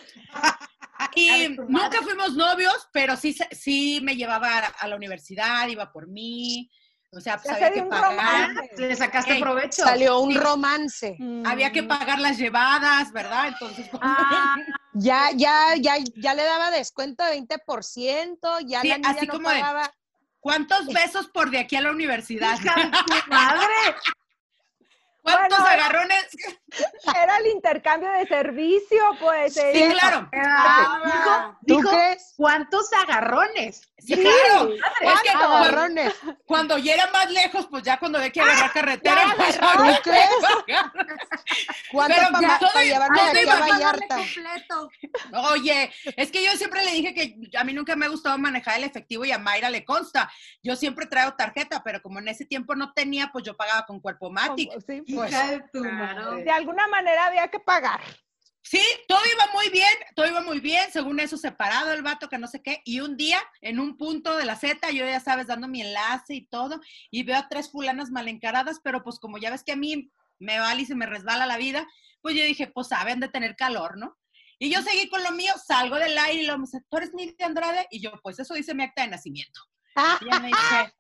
[1.18, 5.90] Y nunca fuimos novios, pero sí, se- sí me llevaba a, a la universidad, iba
[5.92, 6.70] por mí,
[7.12, 8.10] o sea, pues había que pagar.
[8.12, 8.70] romance.
[8.76, 9.82] Le sacaste Ey, provecho.
[9.82, 10.38] Salió un Sí.
[10.38, 11.16] romance.
[11.46, 11.88] Había que Mm.
[11.88, 13.48] pagar las llevadas, ¿verdad?
[13.48, 14.56] Entonces, Ah,
[14.94, 19.34] Ya, ya, ya, ya le daba descuento de 20%, ya Sí, la niña así no
[19.34, 19.62] como de-.
[20.40, 22.58] ¿cuántos besos por de aquí a la universidad?
[23.28, 23.66] Madre.
[25.36, 26.26] ¿Cuántos Bueno, agarrones?
[27.22, 29.54] era el intercambio de servicio, pues.
[29.54, 29.88] Sí, eh.
[29.92, 30.28] claro.
[30.34, 31.90] Ah, ¿Tú dijo?
[32.36, 33.82] ¿cuántos agarrones?
[33.98, 34.72] Sí, claro.
[34.72, 36.14] Es que cuando, Agarrones.
[36.46, 39.80] cuando ya era más lejos, pues ya cuando ve que agarrar carretera, ya pues, agarró.
[39.84, 40.28] había ¿Tú crees?
[40.66, 40.92] que pagar.
[41.90, 44.16] ¿Cuánto Pero para ya, todo- llevarme todo de aquí iba a a Vallarta?
[44.16, 44.90] completo.
[45.52, 48.76] Oye, es que yo siempre le dije que a mí nunca me ha gustado manejar
[48.78, 50.30] el efectivo y a Mayra le consta.
[50.62, 54.00] Yo siempre traigo tarjeta, pero como en ese tiempo no tenía, pues yo pagaba con
[54.00, 54.70] cuerpo matic.
[54.86, 56.30] Sí, Pues, Hija de tu claro.
[56.30, 56.44] madre.
[56.44, 58.00] de alguna manera había que pagar.
[58.62, 62.36] Sí, todo iba muy bien, todo iba muy bien, según eso separado el vato, que
[62.36, 65.46] no sé qué, y un día en un punto de la Z, yo ya sabes,
[65.46, 66.78] dando mi enlace y todo,
[67.10, 70.10] y veo a tres fulanas mal encaradas, pero pues como ya ves que a mí
[70.38, 71.86] me vale y se me resbala la vida,
[72.20, 74.18] pues yo dije, pues saben de tener calor, ¿no?
[74.58, 77.14] Y yo seguí con lo mío, salgo del aire y lo me dice, ¿tú eres
[77.14, 77.86] Nidia Andrade?
[77.90, 79.60] Y yo, pues eso dice mi acta de nacimiento.
[80.20, 80.94] Y ella me dice,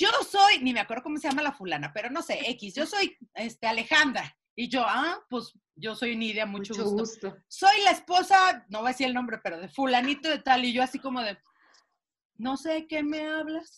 [0.00, 2.86] yo soy, ni me acuerdo cómo se llama la fulana, pero no sé, X, yo
[2.86, 4.34] soy este, Alejandra.
[4.56, 7.42] Y yo, ah, pues yo soy Nidia, mucho, Mucho gusto gusto.
[7.48, 10.72] soy la esposa, no voy a decir el nombre, pero de fulanito de tal, y
[10.72, 11.38] yo así como de,
[12.36, 13.76] no sé de qué me hablas.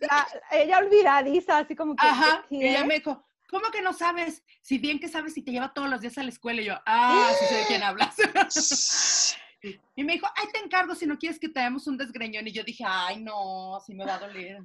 [0.00, 2.06] La- ella olvidadiza, así como que.
[2.06, 4.42] Ajá, y ella me dijo, ¿cómo que no sabes?
[4.62, 6.74] Si bien que sabes si te lleva todos los días a la escuela, y yo,
[6.84, 8.16] ah, sí sé de quién hablas.
[9.96, 12.52] y me dijo, ay, te encargo si no quieres que te demos un desgreñón, y
[12.52, 14.58] yo dije, ay, no, sí me va a doler.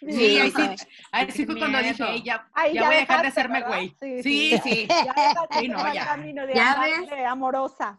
[0.00, 3.22] Sí, ahí sí, ahí sí fue cuando dije, ya, Ahí ya ya voy a dejar
[3.22, 3.96] de hacerme güey.
[4.00, 4.70] Sí, Sí, sí.
[4.70, 4.86] sí.
[4.88, 6.06] Ya dejaste Sí, no, ya.
[6.06, 7.10] camino de Ya ves.
[7.26, 7.98] amorosa.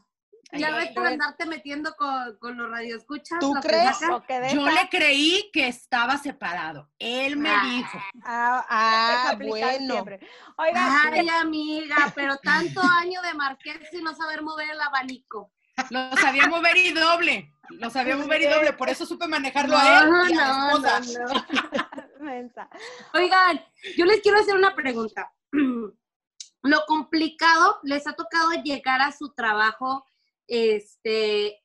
[0.51, 3.38] Ya Ay, ves por andarte metiendo con, con los radioescuchas.
[3.39, 3.99] ¿Tú crees?
[4.27, 6.89] que Yo le creí que estaba separado.
[6.97, 7.62] Él me Ah.
[7.65, 7.99] dijo.
[8.23, 9.93] ah, Ah, bueno.
[9.93, 10.19] siempre.
[10.57, 15.51] Oigan, Ay, amiga, pero tanto año de marqués y no saber mover el abanico.
[15.89, 17.53] Lo sabía mover y doble.
[17.71, 18.73] Lo sabía mover y doble.
[18.73, 20.99] Por eso supe manejarlo No, a él y a la no, esposa.
[21.19, 22.69] no, no.
[23.13, 23.63] Oigan,
[23.97, 25.31] yo les quiero hacer una pregunta.
[26.61, 30.05] Lo complicado, les ha tocado llegar a su trabajo,
[30.47, 31.63] este,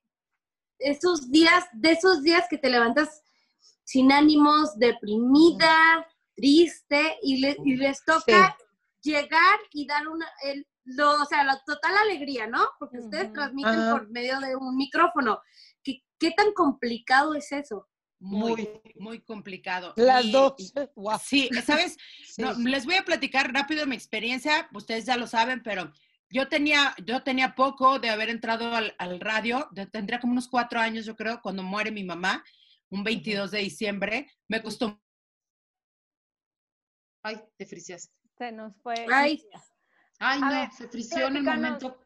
[0.78, 3.22] esos días, de esos días que te levantas
[3.82, 8.56] sin ánimos, deprimida, triste, y, le- y les toca
[9.02, 12.66] llegar y dar una, el, lo, o sea, la total alegría, ¿no?
[12.78, 13.92] Porque ustedes transmiten Ajá.
[13.92, 15.40] por medio de un micrófono.
[15.82, 17.88] ¿Qué, ¿Qué tan complicado es eso?
[18.20, 19.92] Muy, muy complicado.
[19.96, 20.54] Las Y- dos.
[20.58, 20.72] y-.
[21.22, 21.96] Sí, ¿sabes?
[22.26, 22.42] Sí.
[22.42, 24.68] No, les voy a platicar rápido mi experiencia.
[24.72, 25.92] Ustedes ya lo saben, pero
[26.30, 29.68] yo tenía, yo tenía poco de haber entrado al, al radio.
[29.72, 32.42] de- tendría como unos cuatro años, yo creo, cuando muere mi mamá,
[32.90, 34.30] un 22 de diciembre.
[34.48, 35.00] Me costó
[37.22, 38.12] Ay, te friciaste.
[38.36, 38.94] Se nos fue.
[39.12, 39.42] Ay.
[40.18, 41.98] Ay, A no, ver, se frició en el momento.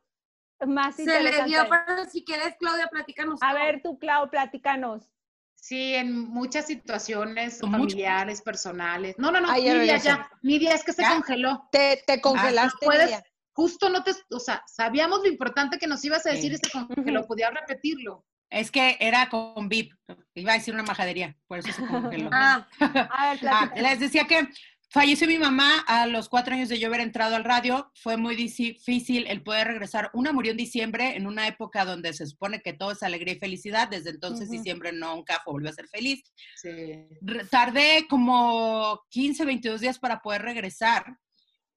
[0.66, 3.40] Más Se le dio, pero si quieres, Claudia, platícanos.
[3.42, 5.08] A ver, tú, Clau, platícanos.
[5.54, 7.72] Sí, en muchas situaciones Mucho.
[7.72, 9.16] familiares, personales.
[9.18, 10.30] No, no, no, Ay, ya Nidia ya.
[10.42, 11.10] Nidia, es que se ¿Ya?
[11.10, 11.68] congeló.
[11.70, 12.86] Te, te congelaste.
[12.86, 13.24] puedes- Nidia.
[13.52, 16.60] Justo no te, o sea, sabíamos lo importante que nos ibas a decir Sí.
[16.62, 17.26] y se congeló.
[17.26, 18.24] Podía repetirlo.
[18.50, 19.92] Es que era con VIP.
[20.34, 22.30] Iba a decir una majadería, por eso se congeló.
[22.32, 24.48] Ah, A ver, Ah, les decía que
[24.90, 27.90] falleció mi mamá a los cuatro años de yo haber entrado al radio.
[27.94, 30.10] Fue muy difícil el poder regresar.
[30.14, 33.38] Una murió en diciembre, en una época donde se supone que todo es alegría y
[33.38, 33.88] felicidad.
[33.88, 34.56] Desde entonces, Ujú.
[34.56, 36.22] diciembre nunca volvió a ser feliz.
[36.56, 37.06] Sí.
[37.50, 41.18] Tardé como 15, 22 días para poder regresar.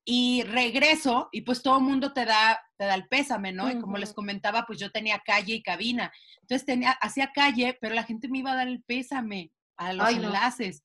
[0.04, 3.70] Y regreso, y pues todo el mundo te da, te da el pésame, ¿no?
[3.70, 6.12] Y como les comentaba, pues yo tenía calle y cabina.
[6.42, 9.52] Entonces tenía, hacía calle, pero la gente me iba a dar el pésame.
[9.82, 10.84] A los Ay, enlaces.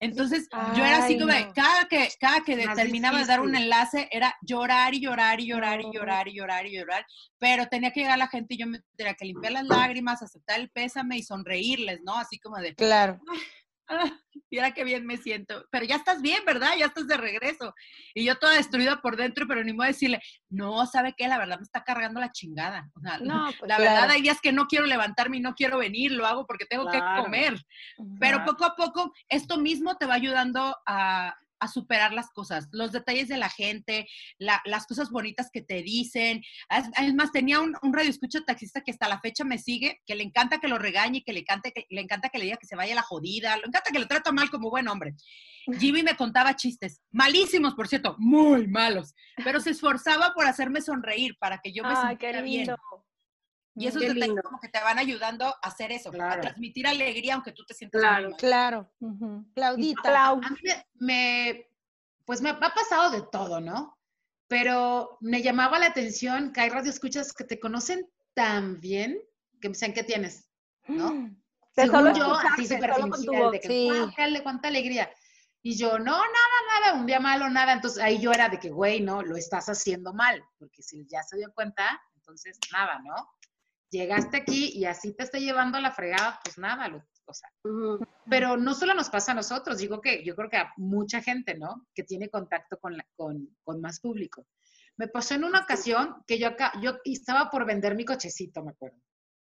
[0.00, 1.52] Entonces, yo era así como de, no.
[1.52, 5.46] cada que, cada que Más terminaba de dar un enlace, era llorar y llorar y
[5.46, 7.06] llorar y llorar y llorar y llorar,
[7.38, 10.60] pero tenía que llegar la gente y yo me tenía que limpiar las lágrimas, aceptar
[10.60, 12.16] el pésame y sonreírles, ¿no?
[12.16, 13.20] Así como de, Claro.
[13.88, 14.10] Ah,
[14.50, 15.64] mira qué bien me siento.
[15.70, 16.72] Pero ya estás bien, ¿verdad?
[16.78, 17.74] Ya estás de regreso.
[18.14, 21.28] Y yo toda destruida por dentro, pero ni modo de decirle, no, ¿sabe qué?
[21.28, 22.90] La verdad me está cargando la chingada.
[22.94, 23.92] O sea, No, pues, la claro.
[23.92, 26.90] verdad hay días que no quiero levantarme y no quiero venir, lo hago porque tengo
[26.90, 27.54] que comer.
[28.20, 32.92] Pero poco a poco, esto mismo te va ayudando a, a superar las cosas, los
[32.92, 34.06] detalles de la gente,
[34.38, 36.42] la- las cosas bonitas que te dicen.
[36.70, 40.00] Es, es más, tenía un, un radio escucha taxista que hasta la fecha me sigue,
[40.06, 42.56] que le encanta que lo regañe, que le, encanta, que le encanta que le diga
[42.56, 45.14] que se vaya la jodida, le encanta que lo trata mal como buen hombre.
[45.78, 51.36] Jimmy me contaba chistes, malísimos, por cierto, muy malos, pero se esforzaba por hacerme sonreír,
[51.38, 52.76] para que yo me Ay, qué sintiera bien.
[53.78, 54.42] Y esos Qué detalles lindo.
[54.42, 58.00] como que te van ayudando a hacer eso, a transmitir alegría aunque tú te sientas
[58.00, 58.30] Claro.
[58.30, 58.36] mal.
[58.38, 58.92] Claro.
[59.00, 59.46] Ujú.
[59.54, 60.02] Claudita.
[60.02, 61.70] Clau, A mí me, me-
[62.24, 63.98] pues me ha pasado de todo, ¿no?
[64.48, 69.18] Pero me llamaba la atención que hay radioescuchas que te conocen tan bien
[69.60, 70.48] que me dicen, ¿qué tienes?
[70.86, 71.10] ¿no?
[71.12, 71.30] De
[71.84, 72.94] Según solo yo, así súper
[73.52, 73.88] de que, Sí.
[73.90, 75.10] "Guau, qué ale- cuánta alegría.
[75.62, 77.72] Y yo, no, nada, nada, un día malo, nada.
[77.72, 81.22] Entonces ahí yo era de que, güey, no, lo estás haciendo mal, porque si ya
[81.22, 83.14] se dio cuenta, entonces nada, ¿no?
[83.90, 87.48] Llegaste aquí y así te estoy llevando a la fregada, pues nada, lo- o sea.
[88.28, 91.54] Pero no solo nos pasa a nosotros, digo que yo creo que a mucha gente,
[91.54, 91.86] ¿no?
[91.94, 94.46] Que tiene contacto con, la- con, con más público.
[94.96, 98.72] Me pasó en una ocasión que yo acá, yo estaba por vender mi cochecito, me
[98.72, 98.98] acuerdo,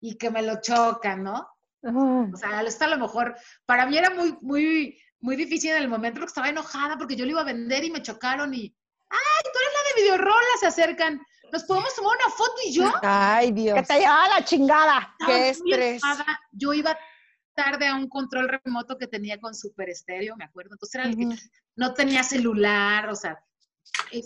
[0.01, 1.47] y que me lo chocan, ¿no?
[1.81, 2.31] Ujú.
[2.33, 3.35] O sea, esto a lo mejor,
[3.65, 7.25] para mí era muy, muy, muy difícil en el momento porque estaba enojada porque yo
[7.25, 8.75] lo iba a vender y me chocaron y,
[9.09, 11.21] ay, tú eres la de Videorola, se acercan.
[11.51, 12.91] ¿Nos podemos tomar una foto y yo?
[13.01, 13.75] Ay, Dios.
[13.79, 15.15] Que te llevaba la chingada.
[15.25, 15.25] Qué
[15.63, 16.01] muy estrés.
[16.51, 16.97] Yo iba
[17.53, 20.73] tarde a un control remoto que tenía con Super Estéreo, me acuerdo.
[20.73, 21.25] Entonces era el que
[21.75, 23.43] no tenía celular, o sea,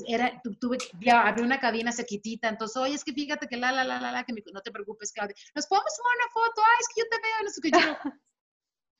[0.07, 3.71] era, tu- tuve, ya había una cabina sequitita, entonces, oye, es que fíjate que la,
[3.71, 6.61] la, la, la, la, que me- no te preocupes, Claudia, nos podemos tomar una foto,
[6.61, 8.11] ay, es que yo te veo, no sé qué, yo,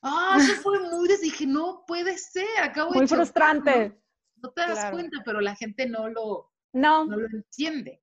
[0.04, 3.90] ah, eso fue muy, des- dije, no puede ser, acabo Muy de chocar", frustrante.
[3.90, 4.02] ¿no?
[4.44, 4.92] No te das Claro.
[4.98, 8.02] cuenta, pero la gente no lo, No, no lo entiende.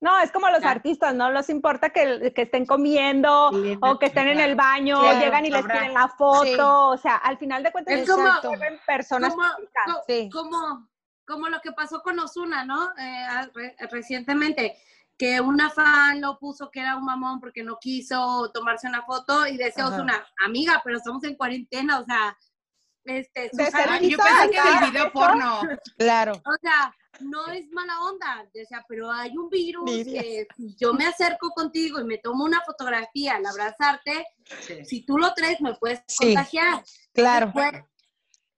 [0.00, 0.70] No, es como los Ya.
[0.70, 5.00] artistas, no les importa que, que estén comiendo Bien, o que estén en el baño,
[5.00, 8.30] Claro, llegan y les piden la foto, o sea, al final de cuentas Es como-
[8.86, 9.48] personas como-
[9.86, 10.28] co- Sí.
[10.32, 10.88] como,
[11.26, 12.90] como lo que pasó con Osuna, ¿no?
[12.96, 14.76] Eh, re- recientemente,
[15.18, 19.46] que una fan lo puso que era un mamón porque no quiso tomarse una foto
[19.48, 19.96] y decía Ajá.
[19.96, 22.36] Osuna, amiga, pero estamos en cuarentena, o sea,
[23.04, 25.60] este, Susana- yo pensé que acá, del video porno.
[25.98, 26.32] Claro.
[26.34, 31.06] o sea, no es mala onda, decía, pero hay un virus que si yo me
[31.06, 34.26] acerco contigo y me tomo una fotografía al abrazarte,
[34.60, 34.84] Sí.
[34.84, 36.26] si tú lo traes me puedes Sí.
[36.34, 36.82] contagiar.
[37.12, 37.52] Claro.
[37.52, 37.84] Puede-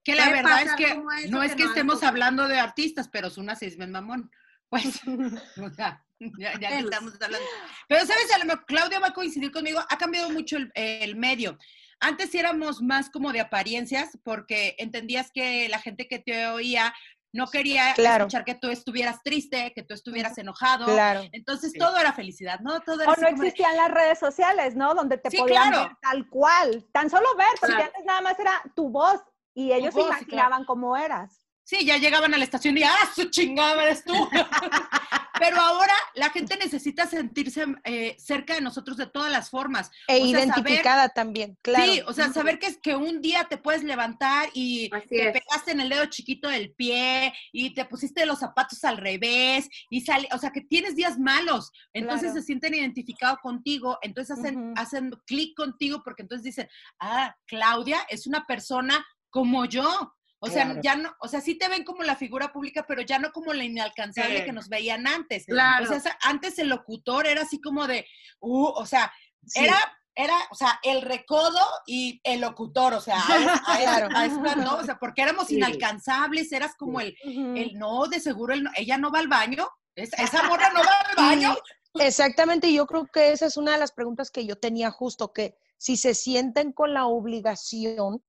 [0.03, 0.95] Que la verdad es que
[1.29, 4.31] no es que que no estemos hablando de artistas, pero es una seis ven mamón.
[4.71, 4.85] Pues,
[5.61, 6.05] o sea,
[6.39, 7.47] ya, ya que estamos hablando.
[7.89, 8.33] Pero, ¿sabes?
[8.33, 11.59] A lo mejor Claudia va a coincidir conmigo, ha cambiado mucho el, el medio.
[11.99, 16.95] Antes éramos más como de apariencias, porque entendías que la gente que te oía
[17.33, 18.25] no quería Claro.
[18.25, 20.87] escuchar que tú estuvieras triste, que tú estuvieras enojado.
[20.87, 21.23] Claro.
[21.33, 21.79] Entonces Sí.
[21.79, 22.81] todo era felicidad, ¿no?
[22.81, 24.95] Todo era O no de- existían las redes sociales, ¿no?
[24.95, 25.89] Donde te Sí, podían claro.
[25.89, 26.87] ver tal cual.
[26.93, 27.91] Tan solo ver, porque Claro.
[27.93, 29.21] antes nada más era tu voz
[29.55, 31.40] y ellos voz, sí, imaginaban cómo eras.
[31.71, 34.13] Sí, ya llegaban a la estación y ¡ah, su chingada eres tú!
[35.39, 39.89] Pero ahora la gente necesita sentirse eh, cerca de nosotros de todas las formas.
[40.09, 41.93] E O sea, identificada también, claro.
[41.93, 45.29] Sí, o sea, saber que, es que un día te puedes levantar y Así te
[45.29, 45.33] es.
[45.33, 50.01] pegaste en el dedo chiquito del pie y te pusiste los zapatos al revés y
[50.01, 51.71] sale, o sea, que tienes días malos.
[51.93, 52.41] Entonces Claro.
[52.41, 56.69] se sienten identificados contigo, entonces hacen, hacen clic contigo porque entonces dicen,
[56.99, 60.13] ah, Claudia es una persona como yo.
[60.43, 63.19] O sea, ya no, o sea, sí te ven como la figura pública, pero ya
[63.19, 64.45] no como la inalcanzable Sí.
[64.47, 65.45] que nos veían antes.
[65.47, 65.85] Claro.
[65.95, 68.07] O sea, antes el locutor era así como de,
[68.41, 69.13] uh, o sea,
[69.47, 69.65] Sí.
[69.65, 69.77] era,
[70.15, 74.77] era, o sea, el recodo y el locutor, o sea, a, ¿no?
[74.77, 75.57] O sea, porque éramos Sí.
[75.57, 80.13] inalcanzables, eras como el, el, no, de seguro el ella no va al baño, es-
[80.15, 81.57] esa morra no va al baño.
[81.95, 85.33] Exactamente, y yo creo que esa es una de las preguntas que yo tenía justo,
[85.33, 88.23] que si se sienten con la obligación,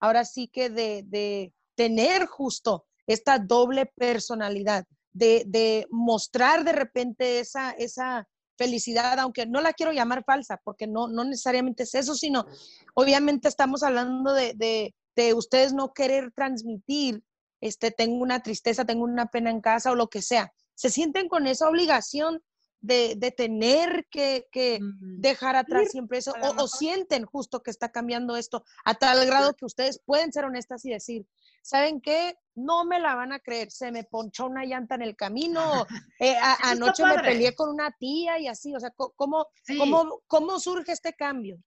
[0.00, 7.38] ahora sí que de, de tener justo esta doble personalidad, de, de mostrar de repente
[7.38, 12.14] esa, esa felicidad, aunque no la quiero llamar falsa, porque no, no necesariamente es eso,
[12.14, 12.46] sino
[12.94, 17.22] obviamente estamos hablando de, de, de ustedes no querer transmitir,
[17.60, 20.52] este, tengo una tristeza, tengo una pena en casa o lo que sea.
[20.74, 22.42] Se sienten con esa obligación
[22.86, 25.20] de, de tener que, que Mm.
[25.20, 29.64] dejar atrás siempre eso, o, sienten justo que está cambiando esto a tal grado que
[29.64, 31.26] ustedes pueden ser honestas y decir,
[31.62, 32.38] ¿saben qué?
[32.54, 35.86] No me la van a creer, se me ponchó una llanta en el camino,
[36.20, 39.76] eh, a- anoche me peleé con una tía y así, o sea, ¿cómo, Sí.
[39.78, 41.58] cómo, cómo surge este cambio?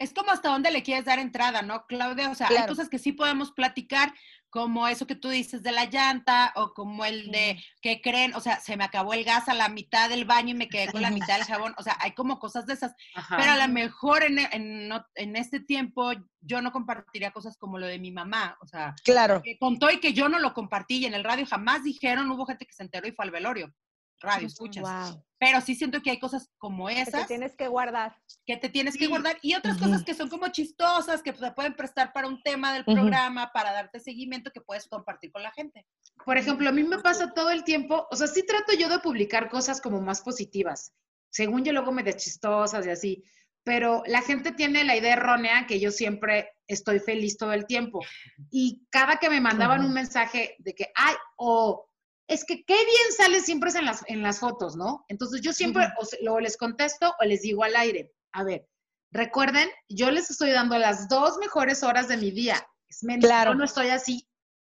[0.00, 2.30] Es como hasta dónde le quieres dar entrada, ¿no, Claudia?
[2.30, 4.14] O sea, hay cosas que sí podemos platicar,
[4.50, 8.40] como eso que tú dices de la llanta, o como el de que creen, o
[8.40, 11.02] sea, se me acabó el gas a la mitad del baño y me quedé con
[11.02, 11.74] la mitad del jabón.
[11.78, 12.94] O sea, hay como cosas de esas.
[13.14, 13.36] Ajá.
[13.36, 17.86] Pero a lo mejor en, en, en este tiempo yo no compartiría cosas como lo
[17.86, 18.56] de mi mamá.
[18.60, 21.46] O sea, Claro, que contó y que yo no lo compartí y en el radio
[21.46, 23.72] jamás dijeron, hubo gente que se enteró y fue al velorio.
[24.20, 24.82] Radio, escuchas.
[24.82, 25.22] wow.
[25.38, 28.16] Pero sí siento que hay cosas como Que te esas tienes que guardar.
[28.44, 29.10] que te tienes que Sí.
[29.10, 29.84] guardar y otras Ujú.
[29.86, 32.94] cosas que son como chistosas, que se pueden prestar para un tema del Ujú.
[32.94, 35.86] programa, para darte seguimiento que puedes compartir con la gente.
[36.24, 38.98] Por ejemplo, a mí me pasa todo el tiempo, o sea, sí trato yo de
[38.98, 40.92] publicar cosas como más positivas.
[41.30, 43.24] Según yo luego medio chistosas y así,
[43.62, 48.00] pero la gente tiene la idea errónea que yo siempre estoy feliz todo el tiempo.
[48.50, 49.88] Y cada que me mandaban Ujú.
[49.88, 51.87] un mensaje de que, ay, o
[52.28, 55.04] es que qué bien sale siempre en las, en las fotos, ¿no?
[55.08, 58.68] Entonces yo siempre o se- luego les contesto o les digo al aire, a ver,
[59.10, 62.64] recuerden, yo les estoy dando las dos mejores horas de mi día.
[62.88, 63.52] Es men- Claro.
[63.52, 64.28] Yo no estoy así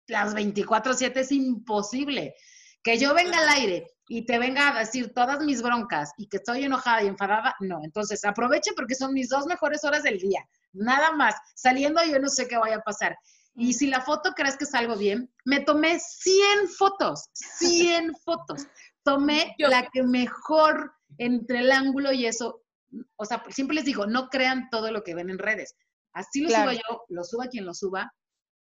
[0.07, 2.33] las 24/7, es imposible.
[2.81, 6.37] Que yo venga al aire y te venga a decir todas mis broncas y que
[6.37, 7.81] estoy enojada y enfadada, no.
[7.83, 10.43] Entonces aproveche porque son mis dos mejores horas del día.
[10.71, 11.35] Nada más.
[11.55, 13.17] Saliendo yo no sé qué vaya a pasar.
[13.59, 18.65] Y si la foto crees que salgo bien, me tomé 100 fotos, 100 fotos.
[19.03, 22.63] Tomé la que mejor entre el ángulo y eso.
[23.17, 25.75] O sea, siempre les digo, no crean todo lo que ven en redes.
[26.13, 26.71] Así lo Claro.
[26.71, 28.13] suba yo, lo suba quien lo suba.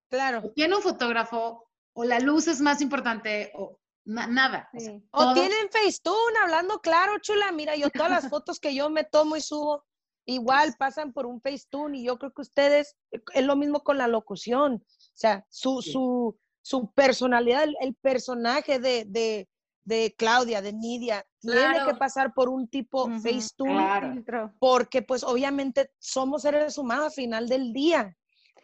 [0.09, 0.41] Claro.
[0.43, 4.69] O tiene un fotógrafo, o la luz es más importante, o na- nada.
[4.73, 5.07] O sea, Sí.
[5.11, 7.51] O tienen Facetune, hablando claro, chula.
[7.51, 9.85] Mira, yo todas las fotos que yo me tomo y subo,
[10.33, 13.97] igual pasan por un Facetune y yo creo que ustedes, eh, es lo mismo con
[13.97, 14.83] la locución.
[14.85, 15.91] O sea, su, Sí.
[15.91, 19.49] su, su personalidad, el, el personaje de, de,
[19.83, 24.53] de Claudia, de Nidia, tiene que pasar por un tipo Ujú, Facetune Claro.
[24.59, 28.15] Porque pues obviamente somos seres humanos al final del día.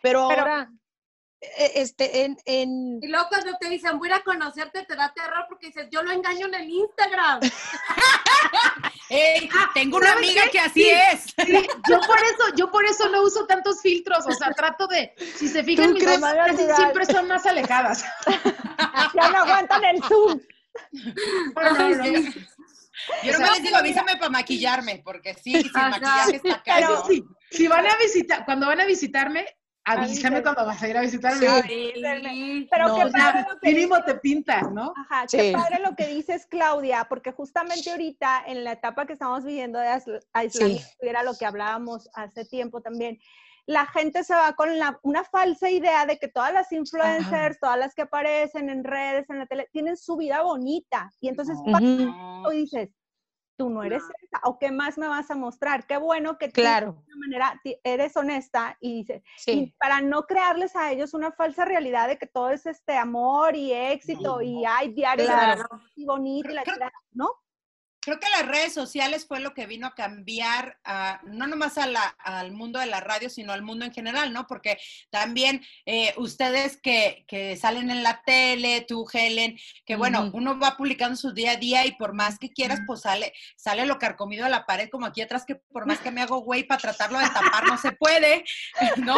[0.01, 0.71] Pero, Pero- ahora,
[1.41, 5.45] eh, este, en, en, Y luego cuando te dicen, voy a conocerte, te da terror
[5.49, 7.39] porque dices, yo lo engaño en el Instagram.
[9.09, 9.49] ¡Ey!
[9.73, 10.49] tengo una ¿sabes amiga qué?
[10.51, 10.89] que así Sí.
[10.89, 11.23] es.
[11.45, 15.13] Sí, yo por eso, yo por eso no uso tantos filtros, o sea, trato de,
[15.35, 16.19] si se fijan, ¿Tú mis crees?
[16.19, 18.03] fotos casi siempre son más alejadas.
[19.13, 20.39] Ya no aguantan el zoom.
[23.23, 25.89] Yo no les digo, avísame para maquillaje, porque sí, sin Ajá.
[25.89, 27.03] maquillaje está Pero- caro.
[27.07, 29.45] Sí, si van a visitar, cuando van a visitarme,
[29.85, 31.47] avísame cuando vas a ir a visitarme.
[31.63, 31.93] Sí.
[32.71, 34.93] Pero No, qué O sea, padre lo que mínimo te pintas, ¿no?
[34.97, 35.37] Ajá, Sí.
[35.37, 39.79] qué padre lo que dices, Claudia, porque justamente ahorita, en la etapa que estamos viviendo
[39.79, 43.19] de ais- aislamiento, era lo que hablábamos hace tiempo también,
[43.67, 47.79] la gente se va con la- una falsa idea de que todas las influencers, todas
[47.79, 51.11] las que aparecen en redes, en la tele, tienen su vida bonita.
[51.19, 52.51] Y entonces No.
[52.53, 52.89] y dices,
[53.57, 55.85] tú no eres esa, o qué más me vas a mostrar.
[55.87, 59.75] Qué bueno que tú claro, de alguna manera eres honesta y dices, y sí.
[59.79, 63.71] para no crearles a ellos una falsa realidad de que todo es este amor y
[63.71, 65.63] éxito y hay diarios Claro.
[65.95, 67.29] y bonito y la Creo- ¿no?
[68.05, 71.87] Creo que las redes sociales fue lo que vino a cambiar, a- no nomás a
[71.87, 74.45] la- al mundo de la radio, sino al mundo en general, ¿no?
[74.47, 74.77] Porque
[75.09, 80.77] también eh, ustedes que, que salen en la tele, tú, Helen, que bueno, uno va
[80.77, 84.45] publicando su día a día y por más que quieras, pues sale, sale lo carcomido
[84.45, 87.17] a la pared, como aquí atrás, que por más que me hago güey para tratarlo
[87.19, 88.43] de tapar, no se puede,
[88.97, 89.17] ¿no?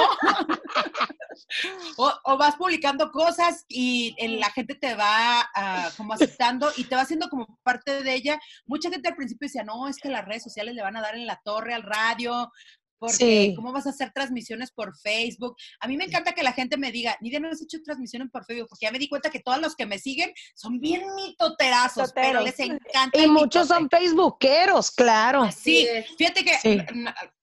[1.97, 6.95] O, o vas publicando cosas y la gente te va ah, como aceptando y te
[6.95, 8.39] va haciendo como parte de ella.
[8.78, 11.15] Mucha gente al principio decía, no, es que las redes sociales le van a dar
[11.15, 12.51] en la torre al radio,
[12.99, 13.15] porque
[13.49, 13.53] Sí.
[13.55, 15.55] ¿cómo vas a hacer transmisiones por Facebook?
[15.80, 18.43] A mí me encanta que la gente me diga, Nidia, no has hecho transmisiones por
[18.45, 22.11] Facebook, porque ya me di cuenta que todos los que me siguen son bien mitoterazos,
[22.13, 23.19] pero les encanta.
[23.19, 23.80] Y muchos mitote.
[23.80, 25.49] son facebookeros, claro.
[25.51, 26.78] Sí, fíjate que Sí.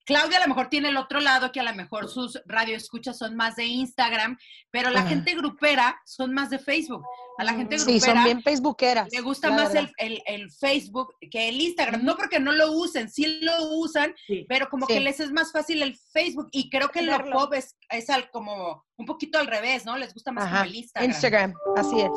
[0.05, 3.37] Claudia a lo mejor tiene el otro lado, que a lo mejor sus radioescuchas son
[3.37, 4.39] más de Instagram,
[4.71, 5.09] pero la Ajá.
[5.09, 7.03] gente grupera son más de Facebook.
[7.39, 9.09] A la gente Sí, grupera son bien facebookeras.
[9.11, 12.05] le gusta más el, el- el Facebook que el Instagram.
[12.05, 14.45] No porque no lo usen, sí lo usan, Sí.
[14.49, 14.95] pero como Sí.
[14.95, 16.49] que les es más fácil el Facebook.
[16.53, 19.97] Y creo que lo pop es, es al- como un poquito al revés, ¿no?
[19.97, 21.11] Les gusta más como el Instagram.
[21.11, 22.11] Instagram, así es.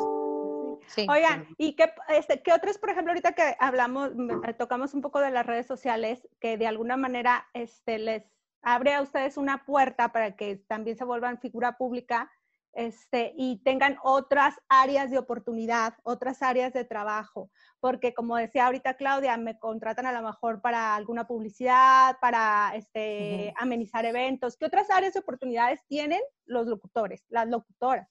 [0.88, 1.06] Sí.
[1.08, 5.02] Oigan, ¿y qué, este, qué otras, por ejemplo, ahorita que hablamos, mm, eh, tocamos un
[5.02, 8.24] poco de las redes sociales, que de alguna manera este, les
[8.62, 12.30] abre a ustedes una puerta para que también se vuelvan figura pública?
[12.78, 17.50] este, y tengan otras áreas de oportunidad, otras áreas de trabajo.
[17.80, 23.52] Porque como decía ahorita Claudia, me contratan a lo mejor para alguna publicidad, para este,
[23.56, 24.56] amenizar eventos.
[24.56, 28.08] ¿Qué otras áreas de oportunidades tienen los locutores, las locutoras?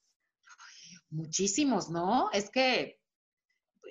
[1.10, 2.30] Muchísimos, ¿no?
[2.32, 3.00] Es que,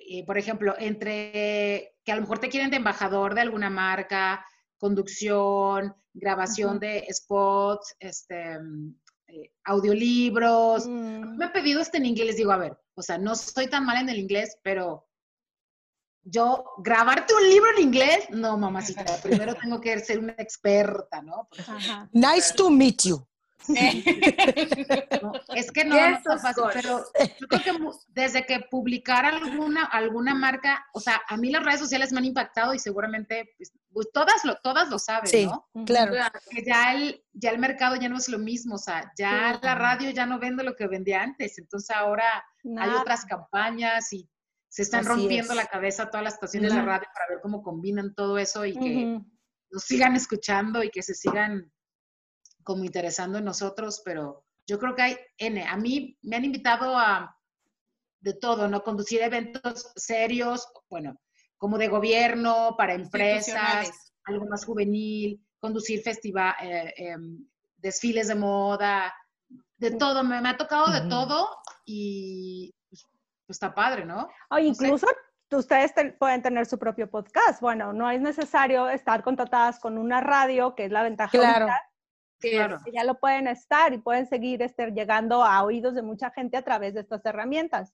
[0.09, 4.45] eh, por ejemplo, entre que a lo mejor te quieren de embajador de alguna marca,
[4.77, 8.57] conducción, grabación de spots, este,
[9.27, 10.87] eh, audiolibros.
[10.87, 11.37] Mm.
[11.37, 13.85] Me he pedido este en inglés, les digo, a ver, o sea, no soy tan
[13.85, 15.07] mal en el inglés, pero
[16.23, 21.47] yo, grabarte un libro en inglés, no, mamacita, primero tengo que ser una experta, ¿no?
[21.49, 21.63] Porque.
[22.11, 23.25] Nice to meet you.
[25.21, 27.03] no, es que no, ¿Qué no fácil, pero
[27.39, 27.71] yo creo que
[28.09, 32.25] desde que publicar alguna, alguna marca, o sea, a mí las redes sociales me han
[32.25, 35.67] impactado y seguramente pues, pues, todas, lo, todas lo saben, Sí, ¿no?
[35.85, 36.13] claro.
[36.49, 39.75] que ya el, ya el mercado ya no es lo mismo, o sea, ya la
[39.75, 42.45] radio ya no vende lo que vendía antes, entonces ahora
[42.77, 44.29] hay otras campañas y
[44.69, 45.57] se están Así rompiendo es.
[45.57, 46.87] la cabeza todas las estaciones de Ujú.
[46.87, 49.19] radio para ver cómo combinan todo eso y que
[49.71, 51.71] nos sigan escuchando y que se sigan
[52.67, 55.63] como interesando en nosotros, pero yo creo que hay N.
[55.65, 57.33] A mí me han invitado a
[58.19, 58.83] de todo, ¿no?
[58.83, 61.15] Conducir eventos serios, bueno,
[61.57, 66.53] como de gobierno, para empresas, algo más juvenil, conducir festival,
[67.77, 69.13] desfiles de moda,
[69.77, 71.47] de todo, me, me ha tocado de todo
[71.85, 73.05] y pues,
[73.45, 74.27] pues, está padre, ¿no?
[74.49, 74.63] O No sé.
[74.65, 75.07] incluso
[75.51, 77.61] ustedes te- pueden tener su propio podcast.
[77.61, 81.65] Bueno, no es necesario estar contratadas con una radio, que es la ventaja Claro.
[81.67, 81.81] ahorita,
[82.39, 82.79] Claro.
[82.85, 86.55] que ya lo pueden estar y pueden seguir este, llegando a oídos de mucha gente
[86.57, 87.93] a través de estas herramientas.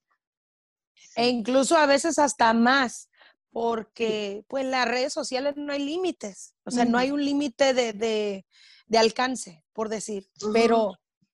[1.15, 3.09] E incluso a veces hasta más,
[3.51, 7.93] porque pues las redes sociales no hay límites, o sea, no hay un límite de,
[7.93, 8.45] de-
[8.87, 10.93] de alcance, por decir, pero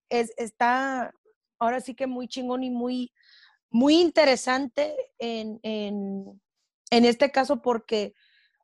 [0.09, 1.11] es, está
[1.57, 3.11] ahora sí que muy chingón y muy,
[3.69, 6.41] muy interesante en, en,
[6.91, 8.13] en este caso porque,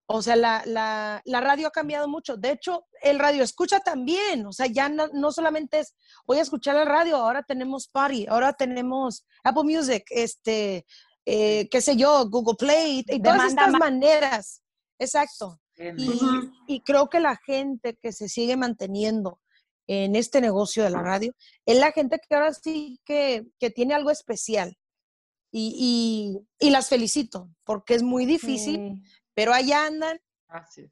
[0.08, 2.38] o sea, la, la, la radio ha cambiado mucho.
[2.38, 5.96] De hecho, el radio escucha también, o sea, ya no, no solamente es,
[6.28, 10.86] voy a escuchar la radio, ahora tenemos Party, ahora tenemos Apple Music, este,
[11.26, 14.62] eh, qué sé yo, Google Play, y todas Demanda estas maneras.
[15.00, 15.60] Exacto.
[16.68, 19.40] Y, y creo que la gente que se sigue manteniendo
[19.88, 21.34] en este negocio de la radio
[21.66, 24.78] es la gente que ahora sí que, que tiene algo especial.
[25.52, 29.04] Y, y- y las felicito, porque es muy difícil, Sí.
[29.36, 30.20] Pero allá andan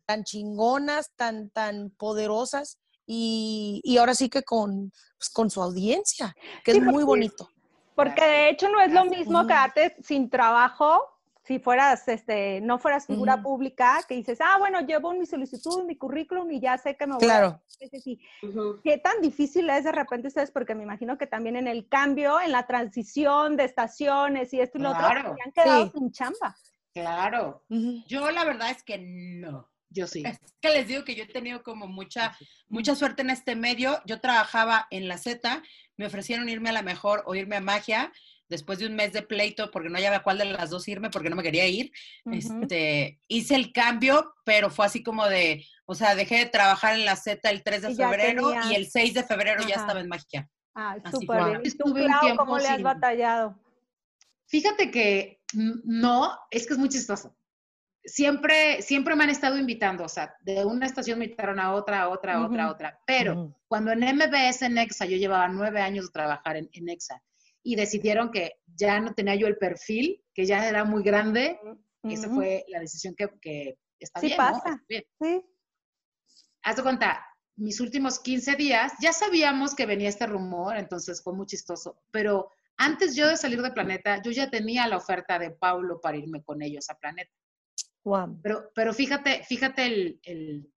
[0.05, 6.35] tan chingonas, tan, tan poderosas y, y ahora sí que con, pues, con su audiencia,
[6.63, 7.49] que Sí, es muy bonito.
[7.95, 9.47] Porque de hecho no es lo mismo Ujú.
[9.47, 11.09] quedarte sin trabajo
[11.45, 15.97] si fueras, este, no fueras figura pública, que dices, ah, bueno, llevo mi solicitud, mi
[15.97, 17.63] currículum y ya sé que me voy a Claro.
[17.91, 18.21] Sí, sí.
[18.41, 18.79] Ujú.
[18.81, 20.51] ¿Qué tan difícil es de repente ustedes?
[20.51, 24.77] Porque me imagino que también en el cambio, en la transición de estaciones y esto
[24.77, 25.91] y lo otro, se han quedado Sí.
[25.93, 26.55] sin chamba.
[26.93, 27.65] Claro.
[28.07, 29.69] Yo la verdad es que no.
[29.89, 30.23] yo sí.
[30.25, 32.37] Es que les digo que yo he tenido como mucha,
[32.67, 34.01] mucha suerte en este medio.
[34.05, 35.61] Yo trabajaba en la Z,
[35.97, 38.11] me ofrecieron irme a la mejor o irme a magia
[38.49, 41.29] después de un mes de pleito porque no sabía cuál de las dos irme porque
[41.29, 41.91] no me quería ir.
[42.31, 47.05] Este, hice el cambio, pero fue así como de, o sea, dejé de trabajar en
[47.05, 50.07] la Z el 3 de Y febrero y el 6 de febrero ya estaba en
[50.07, 50.49] magia.
[50.75, 51.61] Ah, súper bien.
[51.63, 53.59] ¿Y tú, Estuve un Clau, tiempo cómo le has batallado?
[54.53, 55.41] Fíjate que
[55.83, 57.35] no, es que es muy chistoso.
[58.05, 62.03] Siempre, siempre me han estado invitando, o sea, de una estación me invitaron a otra,
[62.03, 62.99] a otra, a otra, a otra.
[63.07, 67.19] Pero cuando en MBS en EXA, yo llevaba nueve años de trabajar en, en EXA
[67.63, 71.59] y decidieron que ya no tenía yo el perfil, que ya era muy grande,
[72.03, 72.35] esa Ujú.
[72.35, 74.51] fue la decisión que, que está Sí bien, ¿no?
[74.51, 74.69] pasa.
[74.69, 75.03] Está bien.
[75.19, 75.45] Sí.
[76.61, 77.25] Haz de cuenta,
[77.55, 82.51] mis últimos 15 días, ya sabíamos que venía este rumor, entonces fue muy chistoso, pero
[82.85, 86.43] antes yo de salir de Planeta, yo ya tenía la oferta de Paulo para irme
[86.43, 87.31] con ellos a Planeta.
[88.43, 90.73] Pero, pero fíjate, fíjate el, el-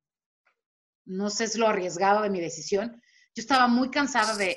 [1.07, 3.01] no sé, es lo arriesgado de mi decisión.
[3.35, 4.57] Yo estaba muy cansada de,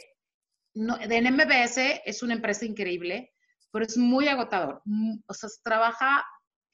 [0.73, 3.33] no, de en MBS es una empresa increíble,
[3.71, 4.81] pero es muy agotador.
[4.85, 6.25] Mm, O sea, se trabaja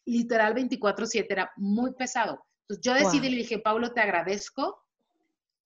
[0.06, 2.46] literal 24/7, era muy pesado.
[2.62, 3.32] Entonces yo decidí, Guau.
[3.32, 4.84] le dije, Pablo, te agradezco,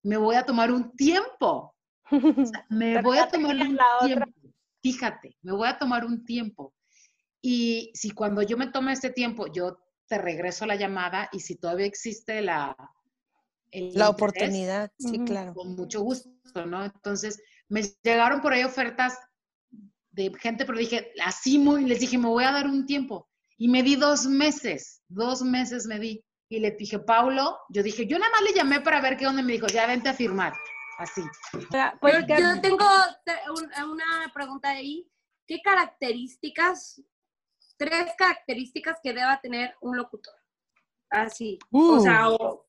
[0.04, 1.76] me voy a tomar un tiempo.
[2.44, 4.26] O sea, me voy a tomar un tiempo.
[4.82, 6.74] Fíjate, me voy a tomar un tiempo.
[7.42, 11.56] Y si cuando yo me tome este tiempo, yo te regreso la llamada y si
[11.56, 12.76] todavía existe la,
[13.72, 15.54] La interés, oportunidad, sí, claro.
[15.54, 16.84] con mucho gusto, ¿no?
[16.84, 19.18] Entonces, me llegaron por ahí ofertas
[20.12, 23.30] de gente, pero dije, así muy, les dije, me voy a dar un tiempo.
[23.58, 26.24] Y me di dos meses, dos meses me di.
[26.50, 29.44] Y le dije, Paulo, yo dije, yo nada más le llamé para ver qué onda,
[29.44, 30.54] me dijo, ya vente a firmar.
[31.00, 31.22] Así.
[32.02, 32.86] Pues Yo, tengo
[33.26, 35.10] te- un- una pregunta ahí.
[35.48, 37.02] ¿Qué características,
[37.78, 40.34] tres características que deba tener un locutor?
[41.10, 41.58] Así.
[41.72, 42.00] O Uh.
[42.02, 42.68] sea, o-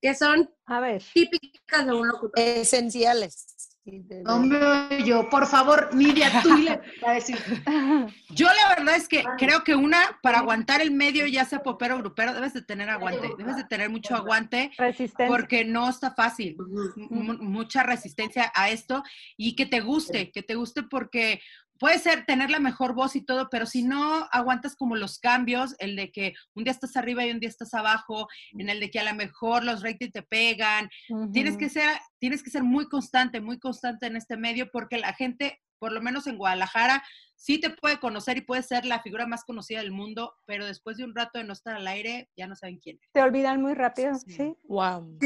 [0.00, 1.02] que son a ver.
[1.12, 2.38] típicas de un locutor.
[2.38, 3.76] Esenciales.
[4.24, 4.56] No me
[4.96, 7.36] oyo, por favor, Nidia, tú le a decir.
[8.30, 11.96] Yo la verdad es que creo que una, para aguantar el medio, ya sea popero
[11.96, 15.26] o grupero, debes de tener aguante, debes de tener mucho aguante Resistencia.
[15.26, 16.56] porque no está fácil,
[16.96, 19.02] mu- mucha resistencia a esto
[19.36, 21.40] y que te guste, que te guste porque
[21.80, 25.74] puede ser tener la mejor voz y todo, pero si no aguantas como los cambios,
[25.78, 28.90] el de que un día estás arriba y un día estás abajo, en el de
[28.90, 30.88] que a lo mejor los ratings te pegan,
[31.32, 35.14] tienes que ser tienes que ser muy constante, muy constante en este medio porque la
[35.14, 37.02] gente, por lo menos en Guadalajara,
[37.34, 40.98] sí te puede conocer y puede ser la figura más conocida del mundo, pero después
[40.98, 43.10] de un rato de no estar al aire, ya no saben quién es.
[43.12, 44.32] Te olvidan muy rápido, Sí.
[44.34, 44.56] sí.
[44.64, 45.18] Wow.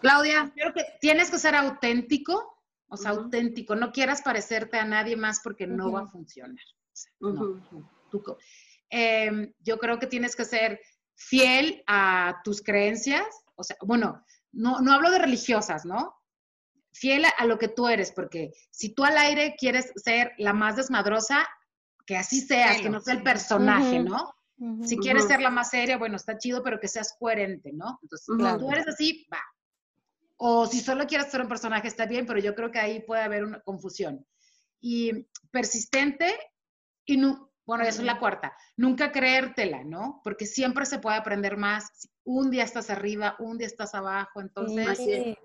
[0.00, 2.57] Claudia, Creo que tienes que ser auténtico,
[2.88, 3.74] o sea, auténtico.
[3.76, 6.64] No quieras parecerte a nadie más porque no va a funcionar.
[6.92, 7.60] O sea, no, Ujú.
[7.70, 8.38] tú- tú co-
[8.90, 10.80] Em, yo creo que tienes que ser
[11.14, 13.26] fiel a tus creencias.
[13.54, 16.14] O sea, bueno, no, no hablo de religiosas, ¿no?
[16.92, 20.54] Fiel a, a lo que tú eres, porque si tú al aire quieres ser la
[20.54, 21.46] más desmadrosa,
[22.06, 23.98] que así seas, que no sea el personaje.
[24.00, 24.34] ¿no?
[24.86, 27.98] Si quieres ser la más seria, bueno, está chido, pero que seas coherente, ¿no?
[28.02, 29.42] Entonces, si tú eres así, va.
[30.40, 33.22] O si solo quieres ser un personaje, está bien, pero yo creo que ahí puede
[33.22, 34.24] haber una confusión.
[34.80, 36.34] Y persistente
[37.04, 40.20] y no, bueno, eso es la cuarta, nunca creértela, ¿no?
[40.22, 42.08] Porque siempre se puede aprender más.
[42.24, 45.36] Un día estás arriba, un día estás abajo, entonces Sí.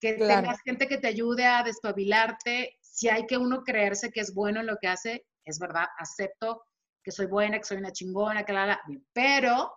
[0.00, 0.42] que Claro.
[0.42, 2.78] tengas gente que te ayude a despabilarte.
[2.80, 6.62] Si hay que uno creerse que es bueno en lo que hace, es verdad, acepto
[7.02, 8.80] que soy buena, que soy una chingona, que la, la,
[9.12, 9.72] pero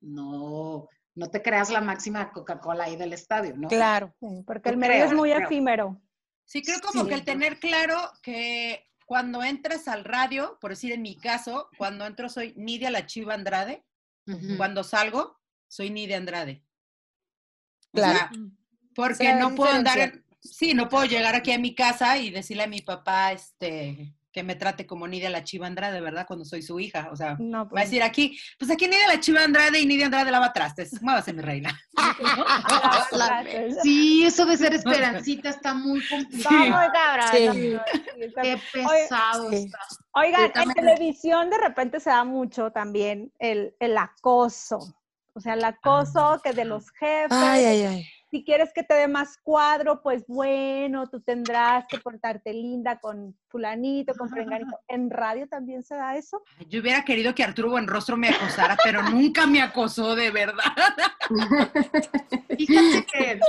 [0.00, 3.68] no, no te creas la máxima Coca-Cola ahí del estadio, ¿no?
[3.68, 4.14] Claro.
[4.20, 5.44] Sí, porque el medio es muy creo.
[5.46, 6.00] efímero.
[6.44, 7.08] Sí, creo como Sí.
[7.08, 12.06] que el tener claro que cuando entres al radio, por decir en mi caso, cuando
[12.06, 13.84] entro soy Nidia la Chiva Andrade,
[14.56, 15.38] cuando salgo
[15.68, 16.64] soy Nidia Andrade.
[17.92, 18.18] O Claro.
[18.18, 18.30] sea,
[18.94, 22.64] porque no puedo andar en, sí, no puedo llegar aquí a mi casa y decirle
[22.64, 26.26] a mi papá, este, que me trate como Nidia la Chiva Andrade, ¿verdad?
[26.26, 27.08] Cuando soy su hija.
[27.10, 29.86] O sea, No, va a pues, decir aquí, pues aquí Nidia la Chiva Andrade y
[29.86, 31.00] Nidia Andrade lava trastes.
[31.00, 31.74] Muévase, mi reina.
[33.82, 36.92] Sí, eso de ser esperancita está muy complicado.
[36.92, 37.54] cabrón.
[37.54, 37.72] Sí.
[37.72, 39.56] sí, Qué pesado Sí.
[39.56, 39.78] está.
[40.12, 44.94] Oigan, en televisión de repente se da mucho también el, el acoso.
[45.32, 47.30] O sea, el acoso que de los jefes.
[47.30, 48.06] Ay, ay, ay.
[48.36, 53.34] Si quieres que te dé más cuadro, pues bueno, tú tendrás que portarte linda con
[53.48, 54.78] fulanito, con frenganito.
[54.88, 56.42] ¿En radio también se da eso?
[56.68, 60.62] Yo hubiera querido que Arturo Buenrostro me acosara, pero nunca me acosó de verdad.
[62.58, 63.40] Fíjate que,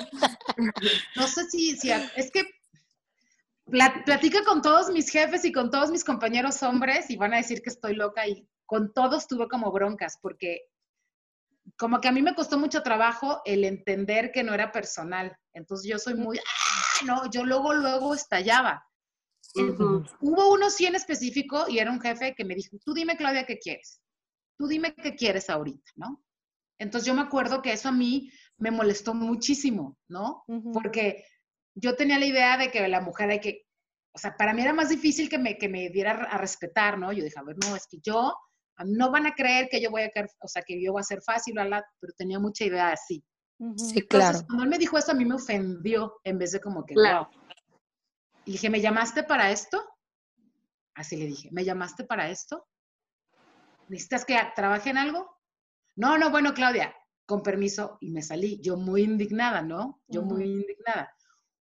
[1.18, 2.46] no sé si, si es que
[3.66, 7.38] pla- platica con todos mis jefes y con todos mis compañeros hombres y van a
[7.38, 10.62] decir que estoy loca y con todos tuve como broncas porque
[11.76, 15.36] como que a mí me costó mucho trabajo el entender que no era personal.
[15.54, 18.84] Entonces yo soy muy, "Ah", no, yo luego, luego estallaba.
[19.56, 20.04] Ujú.
[20.22, 23.46] Hubo uno sí en específico y era un jefe que me dijo, tú dime Claudia
[23.46, 24.02] qué quieres,
[24.58, 26.24] tú dime qué quieres ahorita, ¿no?
[26.80, 30.44] Entonces yo me acuerdo que eso a mí me molestó muchísimo, ¿no?
[30.74, 31.26] Porque
[31.76, 33.66] yo tenía la idea de que la mujer hay que,
[34.14, 37.12] o sea, para mí era más difícil que me, que me diera a respetar, ¿no?
[37.14, 38.36] Yo dije, a ver, no, es que yo,
[38.86, 41.04] no van a creer que yo voy a, caer- o sea, que yo voy a
[41.04, 43.24] ser fácil, bla, pero tenía mucha idea así.
[43.60, 43.78] Ujú.
[43.78, 44.46] Sí, Entonces, claro.
[44.48, 47.30] cuando él me dijo eso, a mí me ofendió en vez de como que, Claro.
[47.32, 47.42] wow.
[48.46, 49.84] Y dije, ¿me llamaste para esto?
[50.96, 52.66] Así le dije, ¿me llamaste para esto?
[53.88, 55.30] ¿Necesitas que trabaje en algo?
[55.96, 58.60] No, no, bueno, Claudia, con permiso, y me salí.
[58.62, 60.02] Yo muy indignada, ¿no?
[60.08, 61.14] Yo muy indignada.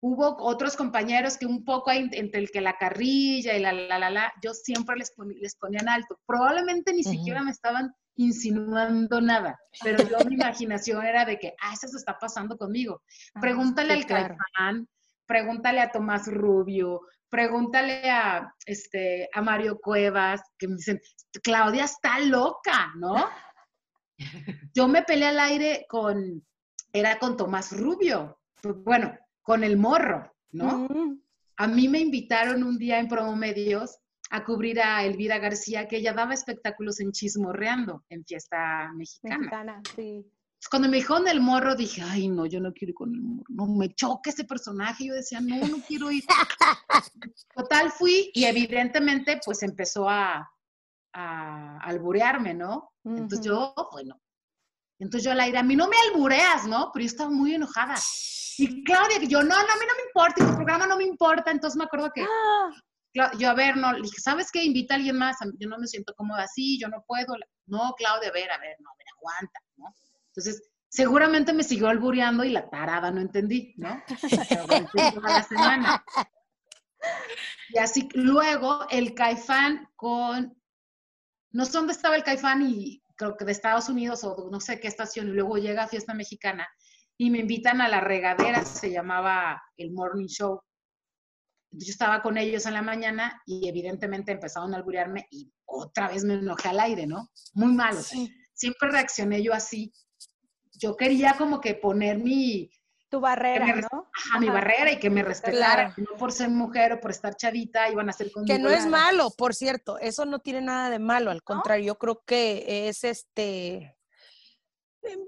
[0.01, 4.09] Hubo otros compañeros que un poco entre el que la carrilla y la, la, la,
[4.09, 6.19] la, yo siempre les, poni- les ponían alto.
[6.25, 11.73] Probablemente ni siquiera me estaban insinuando nada, pero yo mi imaginación era de que, ah,
[11.73, 13.01] eso se está pasando conmigo.
[13.33, 14.35] Ah, Pregúntale sí, al claro.
[14.55, 14.87] Caifán,
[15.25, 21.01] pregúntale a Tomás Rubio, pregúntale a, este, a Mario Cuevas, que me dicen,
[21.43, 23.25] Claudia está loca, ¿no?
[24.73, 26.45] Yo me peleé al aire con,
[26.93, 29.13] era con Tomás Rubio, pues, bueno,
[29.49, 30.87] con el morro, ¿no?
[30.87, 31.21] Mm,
[31.57, 33.97] A mí me invitaron un día en Promomedios
[34.29, 39.37] a cubrir a Elvira García, que ella daba espectáculos en Chismorreando, en Fiesta Mexicana.
[39.39, 40.23] mexicana, sí.
[40.69, 43.45] Cuando me dijeron el morro, dije, ay, no, yo no quiero ir con el morro.
[43.49, 45.07] No, me choca ese personaje.
[45.07, 46.23] Yo decía, no, no quiero ir.
[47.55, 50.47] Total, fui y evidentemente, pues empezó a,
[51.13, 52.91] a alburearme, ¿no?
[53.03, 54.21] Entonces yo, bueno,
[54.99, 56.91] Entonces yo al aire, a mí no me albureas, ¿no?
[56.93, 57.95] Pero yo estaba muy enojada.
[58.57, 61.05] Y Claudia, yo, no, no, a mí no me importa, y tu programa no me
[61.05, 61.51] importa.
[61.51, 62.25] Entonces me acuerdo que
[63.13, 64.63] yo, a ver, no, dije, ¿sabes qué?
[64.63, 65.37] Invita a alguien más.
[65.57, 67.35] Yo no me siento cómoda así, yo no puedo.
[67.65, 69.93] No, Claudia, a ver, a ver, no, a aguanta, ¿no?
[70.27, 74.01] Entonces, seguramente me siguió albureando y la tarada no entendí, ¿no?
[75.51, 76.03] La.
[77.69, 80.59] Y así, luego el Caifán con,
[81.51, 84.79] no sé dónde estaba el Caifán y creo que de Estados Unidos o no sé
[84.79, 86.67] qué estación, y luego llega a Fiesta Mexicana
[87.17, 90.61] y me invitan a la regadera, se llamaba el Morning Show.
[91.69, 96.07] Entonces yo estaba con ellos en la mañana y evidentemente empezaron a alburearme y otra
[96.07, 97.29] vez me enojé al aire, ¿no?
[97.53, 99.91] Muy mal, o sea, siempre reaccioné yo así.
[100.71, 102.71] Yo quería como que poner mi,
[103.09, 104.07] tu barrera, que me res- ¿no?
[104.13, 106.09] ajá, mi barrera y que me respetaran, Claro.
[106.11, 108.53] no por ser mujer o por estar chavita iban a ser conmigo.
[108.55, 111.97] Que no es malo, por cierto, eso no tiene nada de malo, al contrario, yo
[111.97, 113.97] creo que es este...
[115.03, 115.19] em,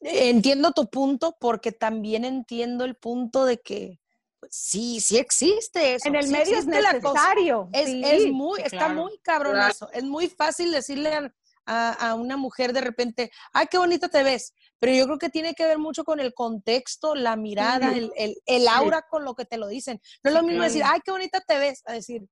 [0.00, 3.98] Entiendo tu punto porque también entiendo el punto de que
[4.38, 6.06] pues, sí, sí existe eso.
[6.08, 7.70] En el sí medio es necesario.
[7.72, 8.02] Es, sí.
[8.04, 9.56] es muy, está muy Claro.
[9.66, 9.90] eso.
[9.92, 11.32] Es muy fácil decirle a,
[11.64, 14.52] a- a una mujer de repente, ay, qué bonita te ves.
[14.78, 17.98] Pero yo creo que tiene que ver mucho con el contexto, la mirada, Sí.
[17.98, 20.00] el, el, el aura con lo que te lo dicen.
[20.22, 22.22] No es lo mismo decir, ay, qué bonita te ves, a decir,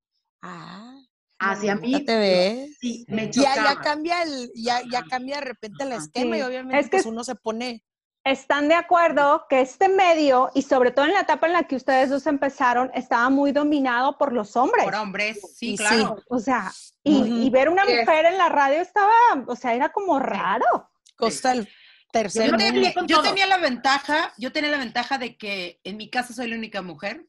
[0.43, 0.95] ah,
[1.41, 2.77] Hacia mí, te ves.
[2.81, 6.79] sí, me Ya, ya cambia el, ya, ya cambia de repente el esquema y obviamente
[6.79, 7.85] Es que pues, es- uno se pone.
[8.27, 11.77] Están de acuerdo que este medio, y sobre todo en la etapa en la que
[11.77, 14.83] ustedes dos empezaron, estaba muy dominado por los hombres.
[14.85, 16.17] Por hombres, sí, claro.
[16.31, 16.73] O sea,
[17.03, 19.13] y, ver una mujer en la radio estaba,
[19.47, 20.91] o sea, era como raro.
[21.17, 21.69] Costa el
[22.15, 26.09] tercer Yo tenía- Yo tenía la ventaja, yo tenía la ventaja de que en mi
[26.09, 27.27] casa soy la única mujer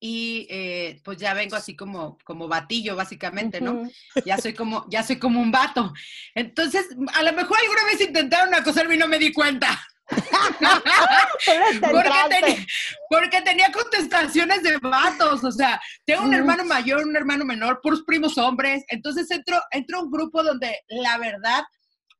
[0.00, 3.72] y eh, pues ya vengo así como, como batillo básicamente, ¿no?
[3.72, 3.92] Ujú.
[4.26, 5.92] Ya soy como, ya soy como un vato.
[6.34, 9.68] Entonces, a lo mejor alguna vez intentaron acosarme y no me di cuenta.
[11.80, 12.66] Porque tenía,
[13.10, 18.02] porque tenía contestaciones de vatos, o sea, tengo un hermano mayor, un hermano menor, puros
[18.06, 21.64] primos hombres, entonces entro, entro a un grupo donde la verdad,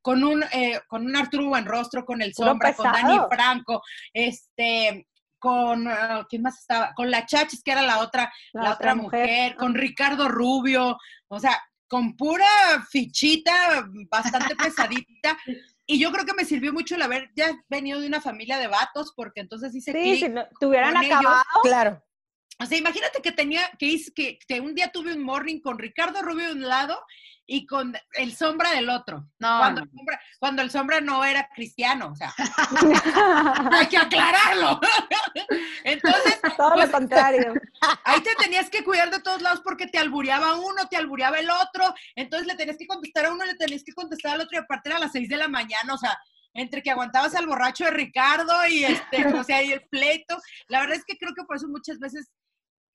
[0.07, 3.19] con un, eh, con un Arturo Buenrostro, con el Sombra, con Dani.
[3.29, 3.83] Franco,
[4.13, 5.05] este,
[5.37, 6.93] con, ah, ¿quién más estaba?
[6.93, 10.97] Con la Chachis, que era la otra, la, otra mujer, con Ricardo Rubio,
[11.27, 12.47] o sea, con pura
[12.89, 15.37] fichita bastante pesadita.
[15.85, 18.67] Y yo creo que me sirvió mucho el haber ya venido de una familia de
[18.67, 21.17] vatos, porque entonces hice Sí, si no- te hubieran con ellos.
[21.19, 21.43] acabado.
[21.63, 22.03] Claro.
[22.61, 25.77] O sea, imagínate que tenía, que, hice, que, que un día tuve un morning con
[25.77, 26.97] Ricardo Rubio de un lado
[27.49, 29.25] y con el sombra del otro.
[29.39, 29.85] No, Cuando, no.
[29.85, 32.33] El, sombra, cuando el sombra no era cristiano, o sea,
[33.71, 34.79] hay que aclararlo.
[35.83, 37.53] Entonces, Todo Pues- lo contrario.
[38.03, 41.49] ahí te tenías que cuidar de todos lados porque te albureaba uno, te albureaba el
[41.49, 44.61] otro, entonces le tenías que contestar a uno, le tenías que contestar al otro y
[44.61, 46.17] aparte era a las seis de la mañana, o sea,
[46.53, 50.37] entre que aguantabas al borracho de Ricardo y este, o sea, y el pleito.
[50.67, 52.31] La verdad es que creo que por eso muchas veces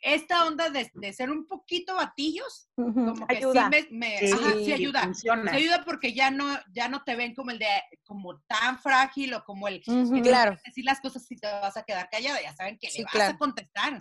[0.03, 3.71] esta onda de, de ser un poquito batillos, como que Ayuda.
[3.73, 5.03] sí me, me- Sí, ajá, sí ayuda.
[5.05, 5.51] funciona.
[5.53, 7.67] Sí ayuda porque ya no, ya no te ven como el de,
[8.05, 10.15] como tan frágil o como el Ujú.
[10.15, 10.57] que Claro.
[10.65, 13.13] decir las cosas y te vas a quedar callada, ya saben que Sí, le vas
[13.13, 13.35] claro.
[13.35, 13.99] a contestar.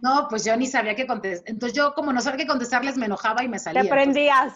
[0.00, 1.50] No, pues yo ni sabía qué contestar.
[1.50, 3.82] Entonces yo como no sabía qué contestarles me enojaba y me salía.
[3.82, 4.54] Te prendías.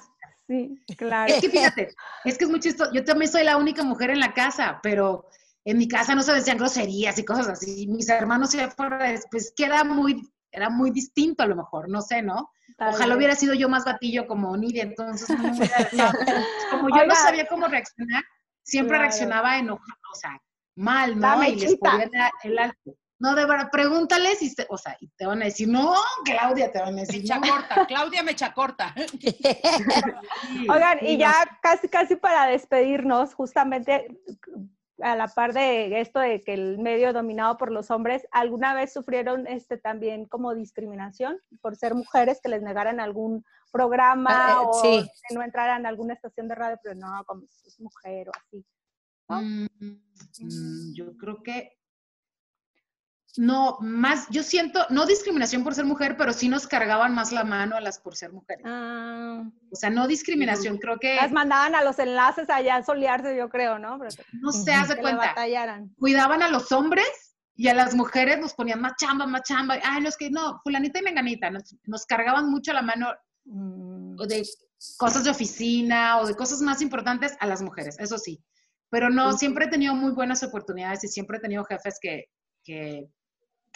[0.48, 1.32] Sí, claro.
[1.34, 1.88] Es que fíjate,
[2.24, 2.92] es que es muy chistoso.
[2.92, 5.28] Yo también soy la única mujer en la casa, pero
[5.64, 7.88] en mi casa no se decían groserías y cosas así.
[7.88, 9.00] Mis hermanos se fueron,
[9.32, 12.50] pues que era muy, era muy distinto a lo mejor, no sé, ¿no?
[12.76, 16.18] Tal Ojalá hubiera sido yo más batillo como Nidia, entonces no me hubiera dejado.
[16.70, 18.22] Como yo no sabía cómo reaccionar,
[18.62, 19.02] siempre Claro.
[19.02, 20.40] reaccionaba enojado, o sea,
[20.76, 21.42] mal, ¿no?
[21.44, 21.78] Y les
[22.44, 22.96] el- alto.
[23.18, 23.34] No,
[24.42, 25.94] y, se- o sea, y te van a decir, no,
[26.24, 27.48] Claudia, te van a decir, Mecha no.
[27.48, 28.94] corta, Claudia Mecha corta.
[30.68, 31.32] Oigan, y ya
[31.62, 34.06] casi, casi para despedirnos, justamente
[35.00, 38.92] a la par de esto de que el medio dominado por los hombres, ¿alguna vez
[38.92, 44.66] sufrieron este también como discriminación por ser mujeres que les negaran algún programa Ah, eh,
[44.66, 45.10] o sí.
[45.28, 48.32] que no entraran a alguna estación de radio, pero no, como si es mujer o
[48.34, 48.64] así?
[49.28, 49.42] ¿no?
[49.42, 49.66] Mm,
[50.40, 51.76] mm, yo creo que
[53.38, 57.44] no, más, yo siento, no discriminación por ser mujer, pero sí nos cargaban más la
[57.44, 58.64] mano a las por ser mujeres.
[58.66, 63.36] Ah, O sea, no discriminación, creo que las mandaban a los enlaces allá a solearse,
[63.36, 63.98] yo creo, ¿no?
[63.98, 64.10] Pero
[64.40, 65.34] no se hace que cuenta.
[65.98, 69.78] Cuidaban a los hombres y a las mujeres nos ponían más chamba, más chamba.
[69.82, 73.08] Ay, no es que no, fulanita y menganita, nos, nos cargaban mucho la mano
[73.46, 74.42] Mm, o de
[74.98, 78.42] cosas de oficina o de cosas más importantes a las mujeres, eso sí.
[78.90, 82.24] Pero no, siempre he tenido muy buenas oportunidades y siempre he tenido jefes que,
[82.64, 83.08] que,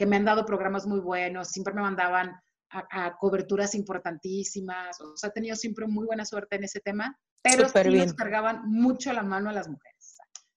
[0.01, 2.35] que me han dado programas muy buenos, siempre me mandaban
[2.71, 7.19] a, a coberturas importantísimas, o sea, he tenido siempre muy buena suerte en ese tema,
[7.43, 8.07] pero sí bien.
[8.07, 10.17] nos cargaban mucho la mano a las mujeres.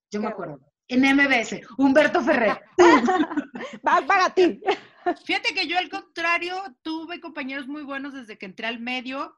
[0.10, 0.62] Yo me acuerdo.
[0.88, 2.58] En MBS, Humberto Ferrer.
[3.86, 4.62] Va para ti.
[5.26, 9.36] Fíjate que yo al contrario tuve compañeros muy buenos desde que entré al medio.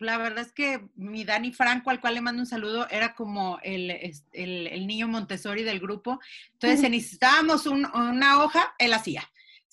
[0.00, 3.60] La verdad es que mi Dani Franco, al cual le mando un saludo, era como
[3.62, 6.18] el, es- el- el niño Montessori del grupo.
[6.54, 9.22] Entonces, si necesitábamos un- una hoja, él hacía.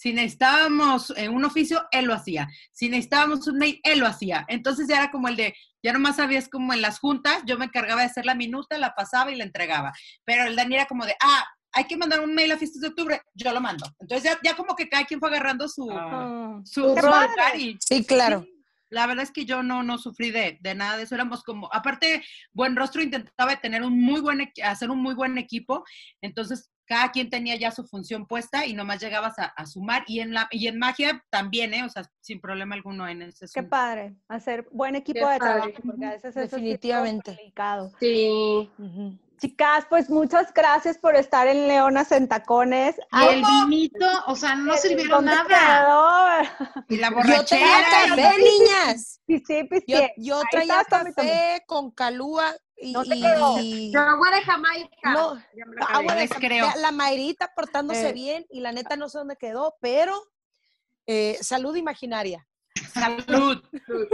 [0.01, 2.47] Si necesitábamos eh, un oficio, él lo hacía.
[2.71, 4.45] Si necesitábamos un mail, él lo hacía.
[4.47, 7.65] Entonces ya era como el de, ya nomás sabías como en las juntas, yo me
[7.65, 9.93] encargaba de hacer la minuta, la pasaba y la entregaba.
[10.25, 12.87] Pero el Dani era como de, ah, hay que mandar un mail a fiestas de
[12.87, 13.85] octubre, yo lo mando.
[13.99, 16.59] Entonces ya, ya como que cada quien fue agarrando su, Ah.
[16.65, 18.41] Su, su y Sí, claro.
[18.41, 21.13] Sí, La verdad es que yo no, no sufrí de, de nada de eso.
[21.13, 25.83] Éramos como, aparte, Buen Rostro intentaba tener un muy buen, hacer un muy buen equipo.
[26.21, 30.03] Entonces, cada quien tenía ya su función puesta y nomás llegabas a, a sumar.
[30.07, 31.83] Y en, la, y en magia también, ¿eh?
[31.85, 33.69] O sea, sin problema alguno en ese Qué asunto.
[33.69, 35.81] padre, hacer buen equipo Qué de trabajo, padre.
[35.85, 37.31] porque a veces sí es Definitivamente.
[37.31, 37.91] complicado.
[37.99, 38.69] Sí.
[38.77, 39.17] Ujú.
[39.39, 42.95] Chicas, pues muchas gracias por estar en Leonas en Tacones.
[43.11, 46.43] Y el vinito, o sea, no sirvieron ¿Dónde nada.
[46.87, 48.07] Y la Yo traía borrachera.
[48.09, 49.19] café, niñas.
[49.25, 50.07] Sí, sí, pues, Yo, sí.
[50.17, 53.57] yo traía café con calúa y, No te quedó.
[53.59, 55.11] y- Pero agua de Jamaica.
[55.13, 55.41] No,
[55.89, 56.67] agua de les Jam- creo.
[56.79, 58.13] la- Mayrita portándose Eh.
[58.13, 60.21] bien y la neta no sé dónde quedó, pero
[61.07, 62.47] eh, salud imaginaria.
[62.93, 63.61] Salud.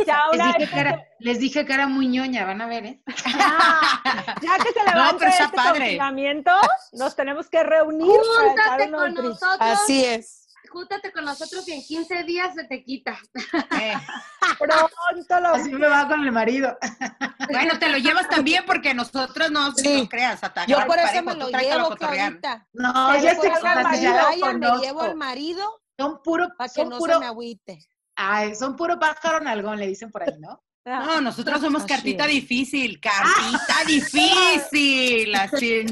[0.06, 3.02] Ya, Les dije, que era, les dije que era muy ñoña, van a ver, ¿eh?
[3.26, 4.02] Ah,
[4.42, 6.52] ya que se levanta está este confinamiento,
[6.94, 9.58] nos tenemos que reunir Júntate con nosotros.
[9.60, 10.47] Así es.
[10.70, 13.18] Júntate con nosotros y en 15 días se te quita.
[13.82, 13.94] Eh,
[14.60, 16.78] Pronto lo Así me va con el marido.
[17.50, 20.02] Bueno, te lo llevas también porque nosotros no, Sí.
[20.02, 21.96] no creas, atacar Yo por eso parejo, me lo llevo.
[21.96, 22.68] Claudita.
[22.74, 27.14] No, Pero ya Vaya, me llevo al marido Son puro, para que son no puro,
[27.14, 27.80] se me agüite.
[28.18, 30.62] ay, son puro pájaro nalgón, le dicen por ahí, ¿no?
[30.88, 35.36] No, nosotros somos cartita difícil, cartita difícil.
[35.36, 35.84] Así.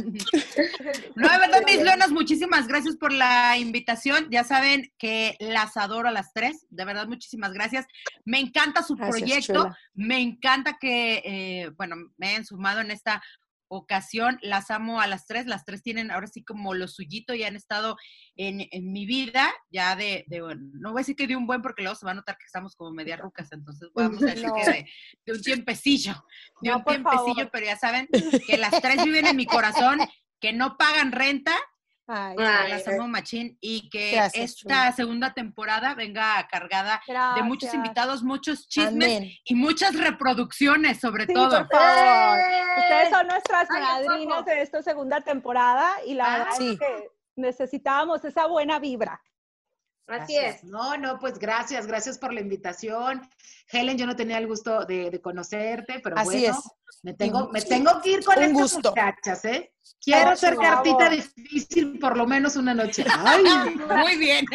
[1.16, 4.28] No, de verdad, mis leonas, muchísimas gracias por la invitación.
[4.32, 6.66] Ya saben que las adoro a las tres.
[6.70, 7.86] De verdad, muchísimas gracias.
[8.24, 9.54] Me encanta su Gracias, proyecto.
[9.54, 9.78] chula.
[9.94, 13.22] Me encanta que, eh, bueno, me hayan sumado en esta
[13.68, 14.38] ocasión.
[14.42, 15.46] Las amo a las tres.
[15.48, 17.96] Las tres tienen ahora sí como lo suyito y han estado
[18.36, 21.48] en, en mi vida ya de, de, bueno, no voy a decir que de un
[21.48, 24.26] buen porque luego se va a notar que estamos como media rucas, entonces vamos a
[24.28, 24.54] decir No.
[24.56, 24.86] que de,
[25.26, 26.14] de un tiempecillo,
[26.62, 27.50] de No, un tiempecillo, favor.
[27.52, 28.08] pero ya saben
[28.48, 30.00] que las tres viven en mi corazón,
[30.40, 31.54] que no pagan renta,
[32.08, 37.02] Ay, Ay, las amo machín y que Gracias, esta segunda temporada venga cargada
[37.36, 39.32] de muchos invitados, muchos chismes amén.
[39.44, 41.68] y muchas reproducciones sobre Sí, todo.
[41.68, 42.38] por favor.
[42.40, 42.62] ¡Eh!
[42.78, 46.70] Ustedes son nuestras Ay, ¿a madrinas de esta segunda temporada y la Ah, verdad sí.
[46.74, 49.20] es que necesitábamos esa buena vibra.
[50.08, 50.56] Así Gracias.
[50.58, 50.64] es.
[50.66, 53.28] No, no, pues gracias, gracias por la invitación.
[53.72, 56.72] Helen, yo no tenía el gusto de, de conocerte, pero Así bueno, es.
[57.02, 58.90] me tengo, me tengo que ir con Un estas gusto.
[58.92, 59.72] muchachas, ¿eh?
[60.00, 60.70] Quiero ser favor.
[60.84, 63.04] cartita difícil por lo menos una noche.
[63.26, 63.44] Ay,
[63.76, 64.46] Muy bien.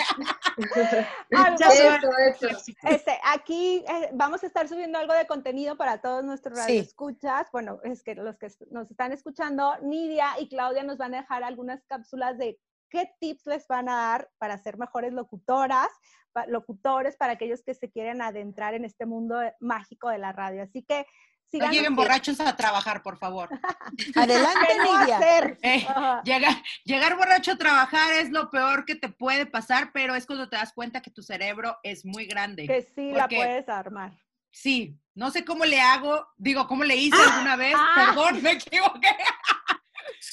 [1.31, 2.49] Eso, eso.
[2.85, 6.65] Este, aquí eh, vamos a estar subiendo algo de contenido para todos nuestros Sí.
[6.65, 7.49] radioescuchas.
[7.53, 11.43] Bueno, es que los que nos están escuchando, Nidia y Claudia nos van a dejar
[11.45, 12.59] algunas cápsulas de
[12.91, 15.89] qué tips les van a dar para ser mejores locutoras,
[16.33, 20.63] pa- locutores, para aquellos que se quieren adentrar en este mundo mágico de la radio.
[20.63, 21.07] Así que
[21.53, 23.49] No lleguen borrachos a trabajar, por favor.
[24.15, 25.17] Adelante, ¿Qué no Nidia.
[25.17, 25.59] hacer?
[25.63, 25.87] Eh.
[26.25, 30.49] Llegar, llegar borracho a trabajar es lo peor que te puede pasar, pero es cuando
[30.49, 32.67] te das cuenta que tu cerebro es muy grande.
[32.67, 34.13] Que sí la puedes armar.
[34.53, 37.93] Sí, no sé cómo le hago, digo, cómo le hice alguna vez, ah.
[37.95, 39.09] perdón, me equivoqué.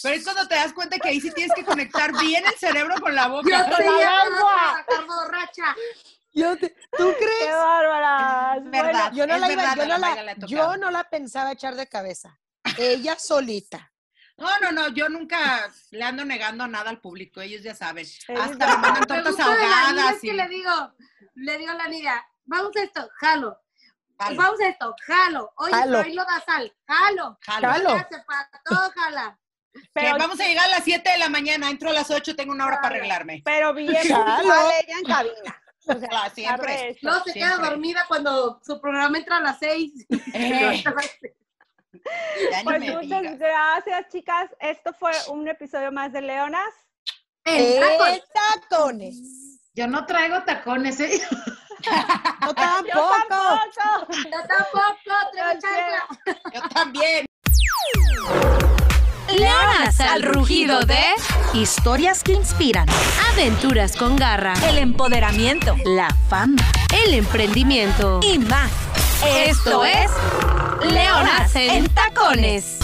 [0.03, 2.95] Pero es cuando te das cuenta que ahí sí tienes que conectar bien el cerebro
[2.99, 3.49] con la boca.
[3.49, 5.75] Yo te trabajar borracha.
[6.33, 7.41] Yo te- ¿Tú ¡Qué crees?
[8.63, 9.11] Es verdad.
[9.13, 12.39] Yo no, la iba- yo, no la yo no la pensaba echar de cabeza.
[12.77, 13.91] Ella solita.
[14.37, 18.05] No, no, no, yo nunca le ando negando nada al público, ellos ya saben.
[18.39, 20.93] Hasta me mandan tortas ahogadas es que y le digo,
[21.33, 23.59] le digo a la niña, vamos a esto, jalo.
[24.19, 24.35] Jalo.
[24.37, 25.53] Vamos a esto, jalo.
[25.57, 26.03] Oye, Jalo.
[26.03, 27.37] lo da sal, jalo.
[27.41, 27.67] Jalo.
[27.67, 27.89] Jalo.
[27.95, 28.23] ¿Qué hace?
[28.25, 29.39] Para todo, jala.
[29.93, 32.51] Pero, vamos a llegar a las 7 de la mañana, entro a las 8, tengo
[32.53, 33.41] una hora para arreglarme.
[33.45, 35.61] pero bien puntual ella en cabina.
[35.89, 36.97] O sea, Ah, siempre.
[37.01, 37.69] Luego se queda Siempre.
[37.69, 39.93] dormida cuando su programa entra a las seis.
[40.33, 40.83] Eh,
[42.51, 43.39] ya ni Pues muchas digas.
[43.39, 44.49] gracias, chicas.
[44.59, 46.73] Esto fue un episodio más de Leonas.
[47.45, 47.81] En
[48.33, 49.61] tacones.
[49.75, 51.21] Yo no traigo tacones, ¿eh?
[52.41, 53.13] No Yo tampoco.
[53.29, 54.13] tampoco.
[54.25, 54.81] Yo tampoco,
[55.33, 56.07] traigo Yo chancla.
[56.53, 57.25] Yo también.
[59.35, 60.99] Leonas al rugido de
[61.53, 62.87] Historias que inspiran.
[63.33, 65.75] aventuras con garra, El empoderamiento.
[65.85, 66.61] La fama.
[67.05, 68.19] el emprendimiento.
[68.23, 68.71] Y más.
[69.45, 70.09] Esto es
[70.89, 72.77] Leonas en tacones.